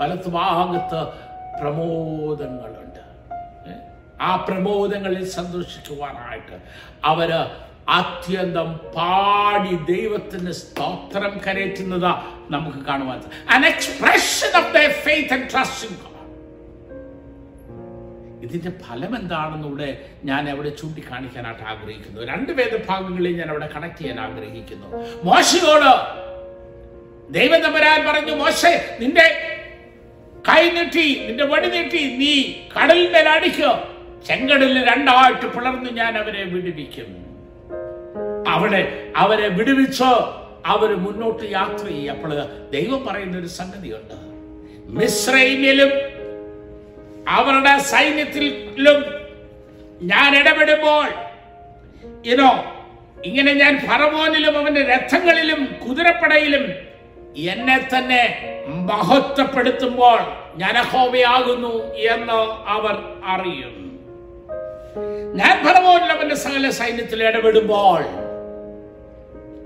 വലത്ത് 0.00 0.28
ഭാഗത്ത് 0.28 1.06
പ്രമോദങ്ങളുണ്ട്? 1.60 2.84
ആ 4.20 4.36
പ്രമോദങ്ങളിൽ 4.36 5.24
സന്തോഷിക്കുവാനായിട്ട് 5.24 6.58
അവർ 7.04 7.50
അത്യന്തം 7.88 8.80
പാടി 8.96 9.94
ദൈവത്തിന് 9.94 10.50
സ്തോത്രം 10.50 11.40
കരയറ്റുന്നത് 11.46 12.14
നമുക്ക് 12.50 12.78
കാണുവാൻ 12.78 13.22
an 13.48 13.66
expression 13.66 14.48
of 14.56 14.74
the 14.74 14.90
faith 14.90 15.32
and 15.32 15.50
trust 15.50 15.88
in 15.88 15.94
God 15.94 16.10
ഇതിന്റെ 18.44 18.70
ഫലം 18.70 19.16
എന്താണെന്ന് 19.16 19.68
ഇവിടെ 19.68 20.06
ഞാൻ 20.24 20.50
അവിടെ 20.50 20.68
ചൂണ്ടിക്കാണിക്കാനായിട്ട് 20.68 21.62
ആഗ്രഹിക്കുന്നു. 21.62 22.20
രണ്ട് 22.20 22.52
വേദഭാഗങ്ങളെ 22.52 23.30
ഞാൻ 23.30 23.48
അവിടെ 23.50 23.66
കണക്ട് 23.66 23.98
ചെയ്യാൻ 23.98 24.20
ആഗ്രഹിക്കുന്നു. 24.20 24.86
മോശയോട് 25.24 25.92
ദൈവം 27.30 27.62
തമ്പരാൻ 27.62 28.06
പറഞ്ഞു 28.06 28.32
മോശെ 28.32 28.96
നിന്റെ 29.00 29.26
കൈ 30.48 30.70
നീട്ടി 30.70 31.26
നിന്റെ 31.26 31.44
വടി 31.44 31.68
നീട്ടി 31.68 32.16
നീ 32.16 32.54
കടലിന്റെ 32.76 33.18
അടിക്കോ. 33.18 33.88
ചെങ്കടലിൽ 34.26 34.84
രണ്ടായിട്ട് 34.84 35.46
പിളർന്ന് 35.46 35.90
ഞാൻ 35.90 36.18
അവരെ 36.18 36.44
വിടുവിക്കും. 36.44 37.23
അവിടെ 38.54 38.82
അവരെ 39.16 39.48
വിടുവിച്ച് 39.48 40.10
അവർ 40.66 40.90
മുന്നോട്ട് 40.96 41.44
യാത്ര 41.50 41.84
ചെയ്യുക 41.88 42.12
അപ്പോൾ 42.12 42.30
ദൈവം 42.70 43.00
പറയുന്ന 43.04 43.36
ഒരു 43.38 43.50
സംഗതിയുണ്ട്. 43.56 44.14
മിശ്രൈമിലും 44.98 45.92
അവരുടെ 47.28 47.74
സൈന്യത്തിലും 47.90 48.98
ഞാൻ 50.02 50.30
ഇടപെടുമ്പോൾ 50.36 51.06
ഇനോ 52.26 52.50
ഇങ്ങനെ 53.24 53.52
ഞാൻ 53.54 53.74
ഫറവോനിലും 53.86 54.56
അവന്റെ 54.58 54.82
രഥങ്ങളിലും 54.84 55.60
കുതിരപ്പടയിലും 55.84 56.64
എന്നെ 57.46 57.78
തന്നെ 57.92 58.22
മഹത്വപ്പെടുത്തുമ്പോൾ 58.90 60.18
ഞാൻ 60.56 60.74
അഹോമയാകുന്നു 60.78 61.72
എന്ന് 62.10 62.38
അവർ 62.68 62.96
അറിയും 63.26 63.72
ഞാൻ 65.34 65.54
ഫറവോനിലും 65.64 66.14
അവന്റെ 66.16 66.36
സകല 66.44 66.68
സൈന്യത്തിൽ 66.72 67.22
ഇടപെടുമ്പോൾ 67.22 68.02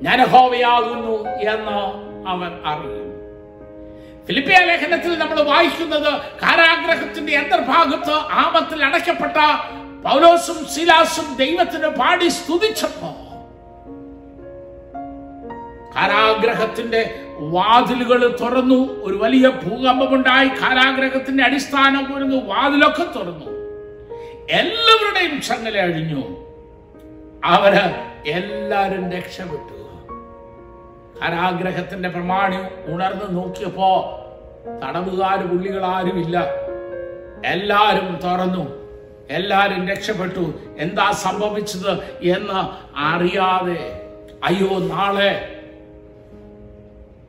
ഞാൻ 0.03 0.25
ഹോവയാകുന്നു 0.25 1.15
എന്ന് 1.41 1.79
അവർ 2.29 2.53
അറിയും 2.65 3.05
ഫിലിപ്പിയ 4.27 4.59
ലേഖനത്തിൽ 4.59 5.19
നമ്മൾ 5.19 5.43
വായിക്കുന്നത് 5.43 6.11
കാരാഗ്രഹത്തിന്റെ 6.43 7.37
അന്തർഭാഗത്ത് 7.37 8.11
ആപത്തിൽ 8.11 8.85
അടയ്ക്കപ്പെട്ട 8.85 9.37
പൗലോസും 10.05 10.67
ശിലാസും 10.69 11.37
ദൈവത്തിന് 11.37 11.89
പാടി 11.89 12.29
സ്തുതിച്ചപ്പോ 12.29 13.11
കാരാഗ്രഹത്തിന്റെ 15.97 17.25
വാതിലുകൾ 17.39 18.37
തുറന്നു 18.41 19.03
ഒരു 19.03 19.17
വലിയ 19.17 19.49
ഭൂകമ്പമുണ്ടായി 19.49 20.49
കാരാഗ്രഹത്തിന്റെ 20.49 21.45
അടിസ്ഥാനം 21.45 22.13
പോരുന്നു 22.13 22.37
വാതിലൊക്കെ 22.37 23.07
തുറന്നു. 23.17 23.47
എല്ലാവരുടെയും 24.51 25.41
ചങ്ങല 25.41 25.79
അഴിഞ്ഞു. 25.79 26.23
അവർ 27.45 27.75
എല്ലാരും 28.27 29.13
രക്ഷപ്പെട്ടു. 29.13 29.78
കാരാഗ്രഹത്തിന്റെ 31.23 32.09
പ്രമാണി 32.09 32.57
ഉണർന്നു 32.93 33.43
നോക്കിയപ്പോ 33.43 34.15
തടവുകാർ 34.83 35.47
പുള്ളികൾ 35.47 35.85
ആരുമില്ല 35.85 36.45
എല്ലാരും 37.45 38.19
തുറന്നു. 38.25 38.89
എല്ലാരും 39.31 39.89
രക്ഷപ്പെട്ടു. 39.89 40.55
എന്താ 40.79 41.11
സംഭവിച്ചത് 41.11 41.91
എന്ന് 42.23 42.61
അറിയാതെ 42.99 44.03
അയ്യോ 44.45 44.79
നാളെ. 44.79 45.63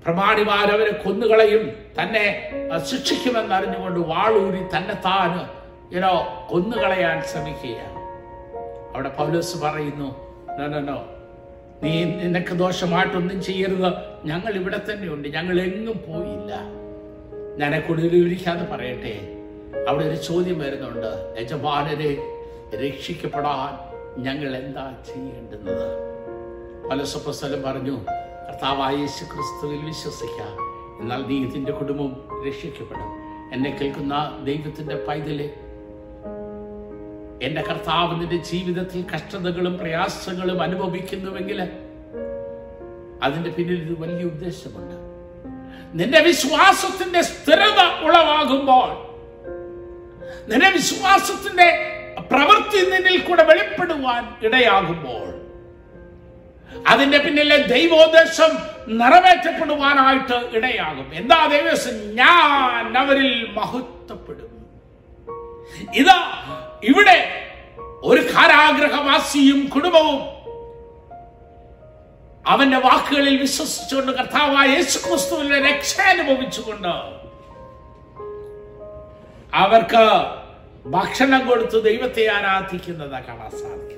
പ്രമാണിമാരവരെ 0.05 0.91
കൊന്നുകളയും 0.91 1.71
തന്നെ 2.01 2.51
ശിക്ഷിക്കുമെന്ന് 2.91 3.55
അറിഞ്ഞുകൊണ്ട് 3.55 3.99
വാളൂരി 3.99 4.77
തന്നെ 4.77 4.93
താന് 5.05 5.59
ഇനോ 5.95 6.47
കൊന്നുകളയാൻ 6.49 7.21
ശ്രമിക്കുകയാണ്. 7.21 7.99
അവിടെ 8.95 9.09
പൗലോസ് 9.09 9.57
പറയുന്നു 9.57 10.29
നോ 10.59 10.79
നോ 10.79 10.93
no. 10.93 11.18
നീ 11.83 12.03
നിനക്ക് 12.03 12.53
ദോഷമായിട്ടൊന്നും 12.53 13.43
ചെയ്യരുത്. 13.43 13.93
ഞങ്ങൾ 14.25 14.53
ഇവിടെ 14.53 14.77
തന്നെയുണ്ട്. 14.77 15.27
ഞങ്ങൾ 15.27 15.61
എങ്ങും 15.61 15.99
പോയില്ല. 16.07 16.55
ഞാൻ 17.57 17.81
കൂടുതലിരിക്കാതെ 17.81 18.65
പറയട്ടെ. 18.65 19.35
അവിടെ 19.89 20.03
ഒരു 20.03 20.15
ചോദ്യം 20.15 20.59
വരുന്നുണ്ട്. 20.59 21.35
യജമാനരെ 21.41 22.17
രക്ഷിക്കപ്പെടാൻ 22.75 23.89
ഞങ്ങൾ 24.23 24.55
എന്താ 24.55 24.95
ചെയ്യേണ്ടുന്നത് 25.05 26.09
പലസപ്പസ്ഥലം 26.89 27.61
പറഞ്ഞു 27.61 27.97
കർത്താവായ 28.49 28.95
യേശു 28.95 29.23
ക്രിസ്തുവിൽ 29.23 29.85
വിശ്വസിക്കാം. 29.85 30.69
എന്നാൽ 31.01 31.25
നീ 31.27 31.45
ഇതിന്റെ 31.45 31.71
കുടുംബം 31.71 32.15
രക്ഷിക്കപ്പെടും. 32.47 33.29
എന്നെ 33.53 33.77
കേൾക്കുന്ന 33.81 34.41
ദൈവത്തിന്റെ 34.43 34.95
പൈതലെ 35.07 35.53
എന്റെ 37.43 37.61
കർത്താവ് 37.61 38.21
നിന്റെ 38.21 38.35
ജീവിതത്തിൽ 38.35 39.05
കഷ്ടതകളും 39.15 39.77
പ്രയാസങ്ങളും 39.77 40.61
അനുഭവിക്കുന്നുവെങ്കിൽ 40.61 41.61
അതിന്റെ 43.23 43.49
പിന്നിൽ 43.49 43.83
ഒരു 43.87 43.95
വലിയ 43.99 44.23
ഉദ്ദേശമുണ്ട്. 44.25 44.95
നിന്റെ 45.93 46.19
വിശ്വാസത്തിന്റെ 46.19 47.21
സ്ഥിരത 47.21 47.79
ഉളവാകുമ്പോൾ 48.03 49.09
നിന്റെ 50.51 50.69
വിശ്വാസത്തിന്റെ 50.69 51.67
പ്രവൃത്തി 52.31 52.89
നിന്നിൽ 52.89 53.17
കൂടെ 53.19 53.43
വെളിപ്പെടുവാൻ 53.43 54.45
ഇടയാകുമ്പോൾ 54.45 55.27
അതിന്റെ 56.87 57.17
പിന്നിലെ 57.17 57.57
ദൈവോദ്ദേശം 57.57 58.51
നിറവേറ്റപ്പെടുവാനായിട്ട് 58.87 60.57
ഇടയാകും. 60.57 61.13
എന്താ 61.13 61.47
ദൈവം 61.47 62.15
ഞാൻ 62.15 62.97
അവരിൽ 62.97 63.51
മഹത്വപ്പെടും. 63.51 64.51
ഇതാ 65.93 66.17
ഇവിടെ 66.83 67.17
ഒരു 68.03 68.21
കാരാഗ്രഹവാസിയും 68.33 69.69
കുടുംബവും 69.69 70.19
അവന്റെ 72.45 72.77
വാക്കുകളിൽ 72.77 73.41
വിശ്വസിച്ചുകൊണ്ട് 73.41 74.11
കർത്താവായ 74.11 74.67
യേശു 74.67 75.07
ക്രിസ്തുവിനെ 75.07 75.71
രക്ഷ 75.71 76.01
അനുഭവിച്ചുകൊണ്ട് 76.01 76.93
അവർക്ക് 79.53 80.03
ഭക്ഷണം 80.85 81.47
കൊടുത്ത് 81.47 81.83
ദൈവത്തെ 81.83 82.29
ആരാധിക്കുന്നത് 82.29 83.11
കാണാൻ 83.11 83.49
സാധിക്കും 83.51 83.95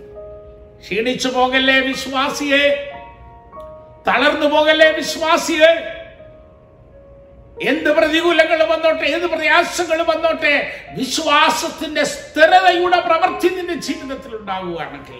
ക്ഷീണിച്ചു 0.79 1.27
പോകല്ലേ 1.27 1.79
വിശ്വാസിയെ? 1.79 2.63
തളർന്നു 4.07 4.45
പോകല്ലേ 4.45 4.91
വിശ്വാസിയെ? 4.91 6.00
എന്ത് 7.61 7.89
പ്രതികൂലങ്ങൾ 7.97 8.59
വന്നോട്ടെ 8.69 9.05
ഏത് 9.07 9.25
പ്രയാസങ്ങൾ 9.33 9.99
വന്നോട്ടെ 10.05 10.53
വിശ്വാസത്തിന്റെ 10.95 12.03
സ്ഥിരതയുടെ 12.11 12.99
പ്രവൃത്തി 13.07 13.49
നിന്റെ 13.49 13.75
ജീവിതത്തിൽ 13.87 14.31
ഉണ്ടാവുകയാണെങ്കിൽ 14.35 15.19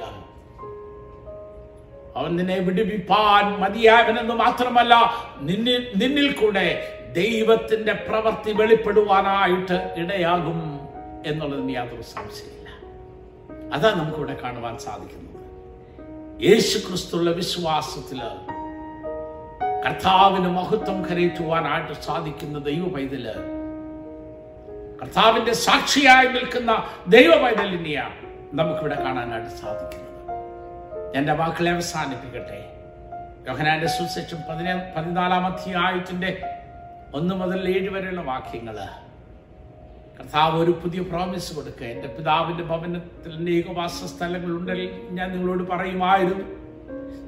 അവൻ 2.16 2.32
നിന്നെ 2.36 2.58
വിടുവിപ്പാൻ 2.60 3.46
മതിയാകനെന്ന് 3.60 4.36
മാത്രമല്ല 4.36 4.94
നിന്നിൽ 5.42 5.84
നിന്നിൽ 5.96 6.32
കൂടെ 6.34 6.66
ദൈവത്തിന്റെ 7.14 7.94
പ്രവൃത്തി 8.08 8.52
വെളിപ്പെടുവാനായിട്ട് 8.52 9.78
ഇടയാകും 9.96 10.60
എന്നുള്ളതിന് 11.26 11.74
യാതൊരു 11.74 12.06
സംശയമില്ല 12.12 12.68
അതാ 13.74 13.90
നമുക്കിവിടെ 13.92 14.36
കാണുവാൻ 14.44 14.76
സാധിക്കുന്നത്. 14.80 15.28
യേശു 16.42 16.78
ക്രിസ്തുള്ള 16.88 17.30
കർത്താവിന് 19.86 20.48
മഹത്വം 20.48 21.06
കരയറ്റുവാനായിട്ട് 21.06 21.94
സാധിക്കുന്ന 22.02 22.60
ദൈവ 22.60 22.88
പൈതൽ 22.88 23.26
കർത്താവിന്റെ 25.02 25.54
സാക്ഷിയായി 25.54 26.28
നിൽക്കുന്ന 26.28 26.84
ദൈവ 27.08 27.42
പൈതലിനെയാണ് 27.42 28.16
നമുക്കിവിടെ 28.54 29.04
കാണാനായിട്ട് 29.04 29.50
സാധിക്കുന്നത്. 29.50 30.12
എന്റെ 31.18 31.34
വാക്കുകളെ 31.34 31.72
അവസാനിപ്പിക്കട്ടെ. 31.72 32.60
യോഹനാന്റെ 33.48 33.88
സുശേഷം 33.88 34.38
പതിനാ 34.50 34.92
പതിനാലാം 34.98 35.46
അധ്യായത്തിന്റെ 35.46 36.44
ഒന്ന് 37.14 37.36
മുതൽ 37.36 37.78
ഏഴ് 37.78 37.90
വരെയുള്ള 37.90 38.22
വാക്യങ്ങൾ 38.22 38.76
കർത്താവ് 40.20 40.64
ഒരു 40.64 40.72
പുതിയ 40.72 41.02
പ്രോമിസ് 41.02 41.56
കൊടുക്കുക. 41.56 41.88
എന്റെ 41.88 42.08
പിതാവിന്റെ 42.08 42.64
ഭവനത്തിൽ 42.64 43.34
അനേകവാസ 43.34 44.04
സ്ഥലങ്ങളുണ്ടെങ്കിൽ 44.04 45.08
ഞാൻ 45.12 45.32
നിങ്ങളോട് 45.32 45.64
പറയുമായിരുന്നു. 45.70 46.61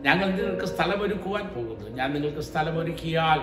ഞങ്ങൾ 0.02 0.32
നിങ്ങൾക്ക് 0.32 0.65
സ്ഥലമൊരുക്കുവാൻ 0.65 1.47
പോകുന്നു. 1.47 1.89
ഞാൻ 1.89 2.13
നിങ്ങൾക്ക് 2.13 2.39
സ്ഥലമൊരുക്കിയാൽ 2.39 3.39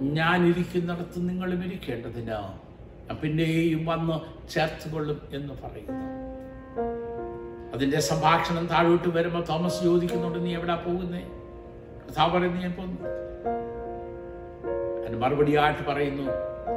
ഞാൻ 0.00 0.46
ഇരിക്കുന്നിടത്ത് 0.46 1.28
നിങ്ങളും 1.28 1.64
ഇരിക്കേണ്ടതിന്. 1.64 2.64
പിന്നെയും 3.14 3.86
വന്ന് 3.86 4.48
ചേർത്തുകൊള്ളും 4.50 5.20
എന്ന് 5.32 5.54
പറയുന്നു. 5.54 6.24
അതിന്റെ 7.74 8.00
സംഭാഷണം 8.00 8.66
താഴോട്ട് 8.66 9.08
വരുമ്പോൾ 9.08 9.44
തോമസ് 9.44 9.82
ചോദിക്കുന്നുണ്ട് 9.82 10.44
നീ 10.44 10.54
എവിടാ 10.54 10.74
പോകുന്നേ? 10.74 11.22
കഥാ 12.08 12.26
പറയുന്നു 12.26 12.60
ഞാൻ 12.60 12.72
പോകുന്നു. 12.72 13.00
അതിന് 15.02 15.16
മറുപടിയായിട്ട് 15.22 15.82
പറയുന്നു 15.90 16.22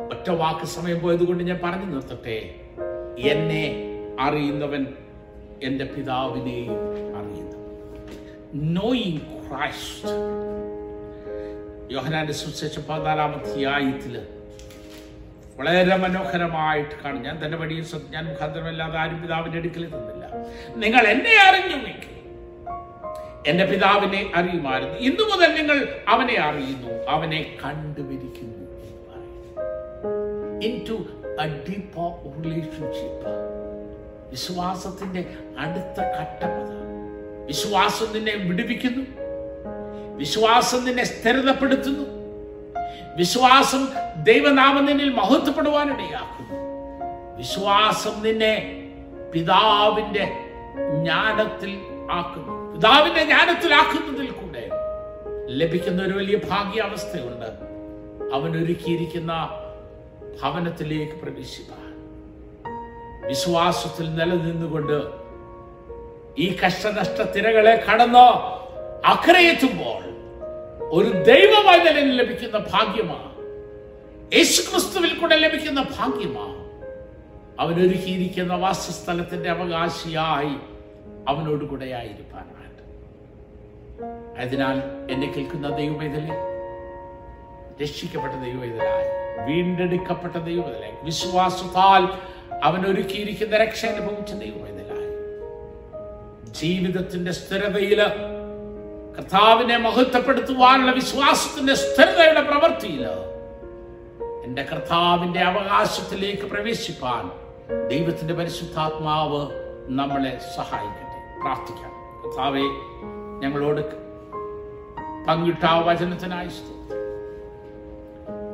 ഒറ്റ 0.10 0.30
വാക്ക് 0.30 0.66
സമയം 0.66 1.02
പോയതുകൊണ്ട് 1.02 1.44
ഞാൻ 1.44 1.60
പറഞ്ഞു 1.64 1.86
നിർത്തട്ടെ. 1.86 2.56
എന്നെ 3.20 3.76
അറിയുന്നവൻ 4.20 4.88
എന്റെ 5.64 5.86
പിതാവിനെയും 5.86 6.76
നോയിങ് 8.54 9.20
ക്രൈസ്റ്റ് 9.20 10.10
യോഹനാന്റെ 11.92 12.34
സുവിശേഷം 12.34 12.84
പതിനാലാം 12.90 13.36
അധ്യായത്തിൽ 13.36 14.28
വളരെ 15.58 15.98
മനോഹരമായിട്ട് 15.98 17.04
കാണും. 17.06 17.22
ഞാൻ 17.22 17.46
തന്റെ 17.46 17.58
വഴിയിൽ 17.58 17.86
ഞാൻ 18.10 18.26
മുഖാന്തരമല്ലാതെ 18.26 18.98
ആരും 18.98 19.22
പിതാവിന്റെ 19.22 19.58
അടുക്കൽ 19.58 19.86
തന്നില്ല 19.86 20.30
നിങ്ങൾ 20.76 21.00
എന്നെ 21.00 21.38
അറിഞ്ഞുവെങ്കിൽ 21.48 22.08
എന്റെ 23.48 23.66
പിതാവിനെ 23.66 24.32
അറിയുമായിരുന്നു. 24.36 24.96
ഇന്നു 24.96 25.36
മുതൽ 25.36 25.54
നിങ്ങൾ 25.54 26.02
അവനെ 26.08 26.40
അറിയുന്നു. 26.40 27.04
അവനെ 27.10 27.58
കണ്ടുപിടിക്കുന്നു 27.66 28.68
റിലേഷൻഷിപ്പ് 32.46 33.32
വിശ്വാസത്തിന്റെ 34.30 35.26
അടുത്ത 35.58 36.00
ഘട്ടം 36.00 36.50
അതാണ്. 36.50 36.97
വിശ്വാസം 37.48 38.14
നിന്നെ 38.14 38.36
വിടുവിക്കുന്നു. 38.36 39.06
വിശ്വാസം 40.16 40.86
നിന്നെ 40.86 41.04
സ്ഥിരതപ്പെടുത്തുന്നു. 41.04 42.06
വിശ്വാസം 43.18 43.90
ദൈവനാമം 44.24 44.86
നിന്നിൽ 44.86 45.10
മഹത്വപ്പെടുവാനിടയാക്കുന്നു. 45.10 46.60
വിശ്വാസം 47.38 48.24
നിന്നെ 48.24 48.84
പിതാവിന്റെ 49.34 50.26
ജ്ഞാനത്തിൽ 51.02 51.80
ആക്കുന്നു. 52.12 52.76
പിതാവിന്റെ 52.76 53.24
ജ്ഞാനത്തിലാക്കുന്നതിൽ 53.24 54.32
കൂടെ 54.32 54.70
ലഭിക്കുന്ന 55.48 56.04
ഒരു 56.04 56.14
വലിയ 56.14 56.38
ഭാഗ്യാവസ്ഥയുണ്ട്. 56.50 57.68
അവൻ 58.36 58.64
ഒരുക്കിയിരിക്കുന്ന 58.64 59.50
ഭവനത്തിലേക്ക് 60.42 61.14
പ്രവേശിപ്പാൻ. 61.14 61.88
വിശ്വാസത്തിൽ 63.28 64.16
നിലനിന്നുകൊണ്ട് 64.16 65.27
ഈ 66.38 66.48
കഷ്ടനഷ്ട 66.62 67.22
തിരകളെ 67.36 67.74
കടന്ന് 67.86 68.28
അക്കരയെത്തുമ്പോൾ 69.14 70.02
ഒരു 70.92 71.10
ദൈവവചനം 71.24 72.08
ലഭിക്കുന്ന 72.12 72.58
ഭാഗ്യമാണ് 72.74 73.32
യേശുക്രിസ്തുവിൽ 74.32 75.12
കൂടെ 75.14 75.36
ലഭിക്കുന്ന 75.36 75.82
ഭാഗ്യമാണ് 75.98 76.56
അവനൊരുക്കിയിരിക്കുന്ന 77.60 78.56
വാസസ്ഥലത്തിന്റെ 78.56 79.50
അവകാശിയായി 79.50 80.54
അവനോട് 81.28 81.64
കൂടെ 81.66 81.88
ആയിരിക്കാനായിട്ട് 81.94 82.84
അതിനാൽ 84.38 84.78
എന്നെ 85.14 85.28
കേൾക്കുന്ന 85.28 85.70
ദൈവവേദലെ 85.78 86.36
രക്ഷിക്കപ്പെട്ട 87.82 88.36
ദൈവവേദലായി 88.44 89.08
വീണ്ടെടുക്കപ്പെട്ട 89.48 90.36
ദൈവവേദലായി 90.46 90.96
വിശ്വാസത്താൽ 91.04 92.04
അവൻ 92.64 92.82
ഒരുക്കിയിരിക്കുന്ന 92.86 93.56
രക്ഷ 93.58 93.82
അനുഭവിച്ച 93.86 94.32
ദൈവവേദലായി 94.36 94.87
ജീവിതത്തിന്റെ 96.58 97.32
സ്ഥിരതയിൽ 97.32 98.00
കർത്താവിനെ 99.16 99.78
മഹത്വപ്പെടുത്തുവാനുള്ള 99.78 100.92
വിശ്വാസത്തിന്റെ 100.92 101.76
സ്ഥിരതയുടെ 101.76 102.42
പ്രവൃത്തിയിൽ 102.42 103.04
എന്റെ 104.44 104.64
കർത്താവിന്റെ 104.64 105.42
അവകാശത്തിലേക്ക് 105.44 106.46
പ്രവേശിപ്പാൻ 106.48 107.24
ദൈവത്തിന്റെ 107.90 108.34
പരിശുദ്ധാത്മാവ് 108.34 109.42
നമ്മളെ 109.92 110.34
സഹായിക്കട്ടെ 110.56 111.04
പ്രാർത്ഥിക്കാം 111.42 111.94
കർത്താവെ 112.22 112.66
ഞങ്ങളോട് 113.40 113.82
പങ്കിട്ട 115.28 115.66
വചനത്തിനായി. 115.86 116.52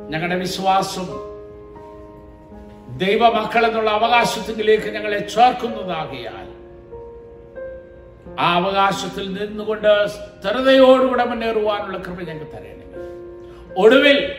ഞങ്ങളുടെ 0.10 0.36
വിശ്വാസം 0.38 1.08
ദൈവമക്കൾ 2.98 3.66
എന്നുള്ള 3.66 3.90
അവകാശത്തിലേക്ക് 3.90 4.90
ഞങ്ങളെ 4.90 5.20
ചേർക്കുന്നതാകിയാൽ 5.28 6.48
ആ 8.40 8.54
അവകാശത്തിൽ 8.54 9.34
നിന്നുകൊണ്ട് 9.34 10.08
സ്ഥിരതയോടുകൂടെ 10.08 11.26
മുന്നേറുവാനുള്ള 11.26 11.98
കൃപ 11.98 12.22
ഞങ്ങൾക്ക് 12.22 12.52
തരണേ 12.52 12.74
ഒടുവിൽ 13.78 14.32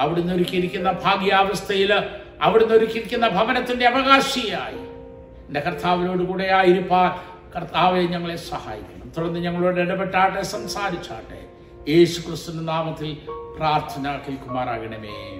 അവിടുന്ന് 0.00 0.32
ഒരുക്കിയിരിക്കുന്ന 0.32 0.92
ഭാഗ്യാവസ്ഥയിൽ 0.92 1.92
അവിടുന്ന് 2.40 2.74
ഒരുക്കിയിരിക്കുന്ന 2.74 3.28
ഭവനത്തിന്റെ 3.28 3.86
അവകാശിയായി 3.88 4.78
എന്റെ 5.46 5.60
കർത്താവിനോട് 5.60 6.22
കൂടെ 6.22 6.44
ആയിരിക്കാൻ 6.44 7.34
കർത്താവെ 7.56 8.02
ഞങ്ങളെ 8.02 8.36
സഹായിക്കണം. 8.36 9.10
തുടർന്ന് 9.10 9.40
ഞങ്ങളോട് 9.40 9.80
ഇടപെട്ടാട്ടെ 9.80 10.42
സംസാരിച്ചാട്ടെ. 10.42 11.44
യേശു 11.90 12.20
ക്രിസ്തുവിന്റെ 12.20 12.72
നാമത്തിൽ 12.72 13.16
പ്രാർത്ഥന 13.56 14.20
കേൾക്കുമാറാകണമേ. 14.28 15.38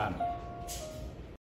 ആമേൻ. 0.00 0.31